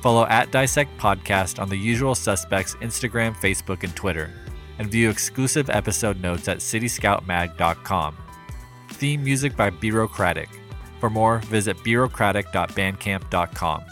Follow 0.00 0.26
at 0.26 0.52
Dissect 0.52 0.96
Podcast 0.98 1.60
on 1.60 1.68
the 1.68 1.76
usual 1.76 2.14
suspects 2.14 2.76
Instagram, 2.76 3.34
Facebook, 3.36 3.82
and 3.82 3.94
Twitter, 3.96 4.30
and 4.78 4.88
view 4.90 5.10
exclusive 5.10 5.68
episode 5.70 6.20
notes 6.20 6.46
at 6.48 6.58
cityscoutmag.com. 6.58 8.16
Theme 8.90 9.24
music 9.24 9.56
by 9.56 9.70
Bureaucratic. 9.70 10.48
For 11.00 11.10
more, 11.10 11.38
visit 11.38 11.76
bureaucratic.bandcamp.com. 11.78 13.82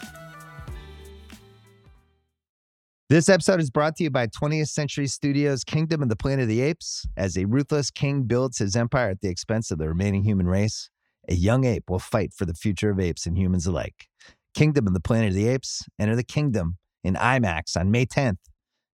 This 3.09 3.29
episode 3.29 3.61
is 3.61 3.71
brought 3.71 3.95
to 3.95 4.03
you 4.03 4.09
by 4.09 4.27
20th 4.27 4.67
Century 4.67 5.07
Studios' 5.07 5.63
Kingdom 5.63 6.03
of 6.03 6.09
the 6.09 6.17
Planet 6.17 6.43
of 6.43 6.49
the 6.49 6.59
Apes. 6.59 7.07
As 7.15 7.37
a 7.37 7.45
ruthless 7.45 7.89
king 7.89 8.23
builds 8.23 8.57
his 8.57 8.75
empire 8.75 9.11
at 9.11 9.21
the 9.21 9.29
expense 9.29 9.71
of 9.71 9.77
the 9.77 9.87
remaining 9.87 10.23
human 10.23 10.47
race, 10.47 10.89
a 11.29 11.33
young 11.33 11.63
ape 11.63 11.89
will 11.89 11.99
fight 11.99 12.33
for 12.33 12.43
the 12.43 12.53
future 12.53 12.89
of 12.89 12.99
apes 12.99 13.25
and 13.25 13.37
humans 13.37 13.65
alike. 13.65 14.09
Kingdom 14.57 14.87
of 14.87 14.95
the 14.95 14.99
Planet 14.99 15.29
of 15.29 15.35
the 15.35 15.47
Apes. 15.49 15.83
Enter 15.99 16.15
the 16.15 16.23
kingdom 16.23 16.77
in 17.03 17.13
IMAX 17.13 17.79
on 17.79 17.91
May 17.91 18.07
10th 18.07 18.39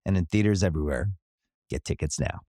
and 0.04 0.16
in 0.16 0.24
theaters 0.24 0.64
everywhere. 0.64 1.12
Get 1.70 1.84
tickets 1.84 2.18
now. 2.18 2.40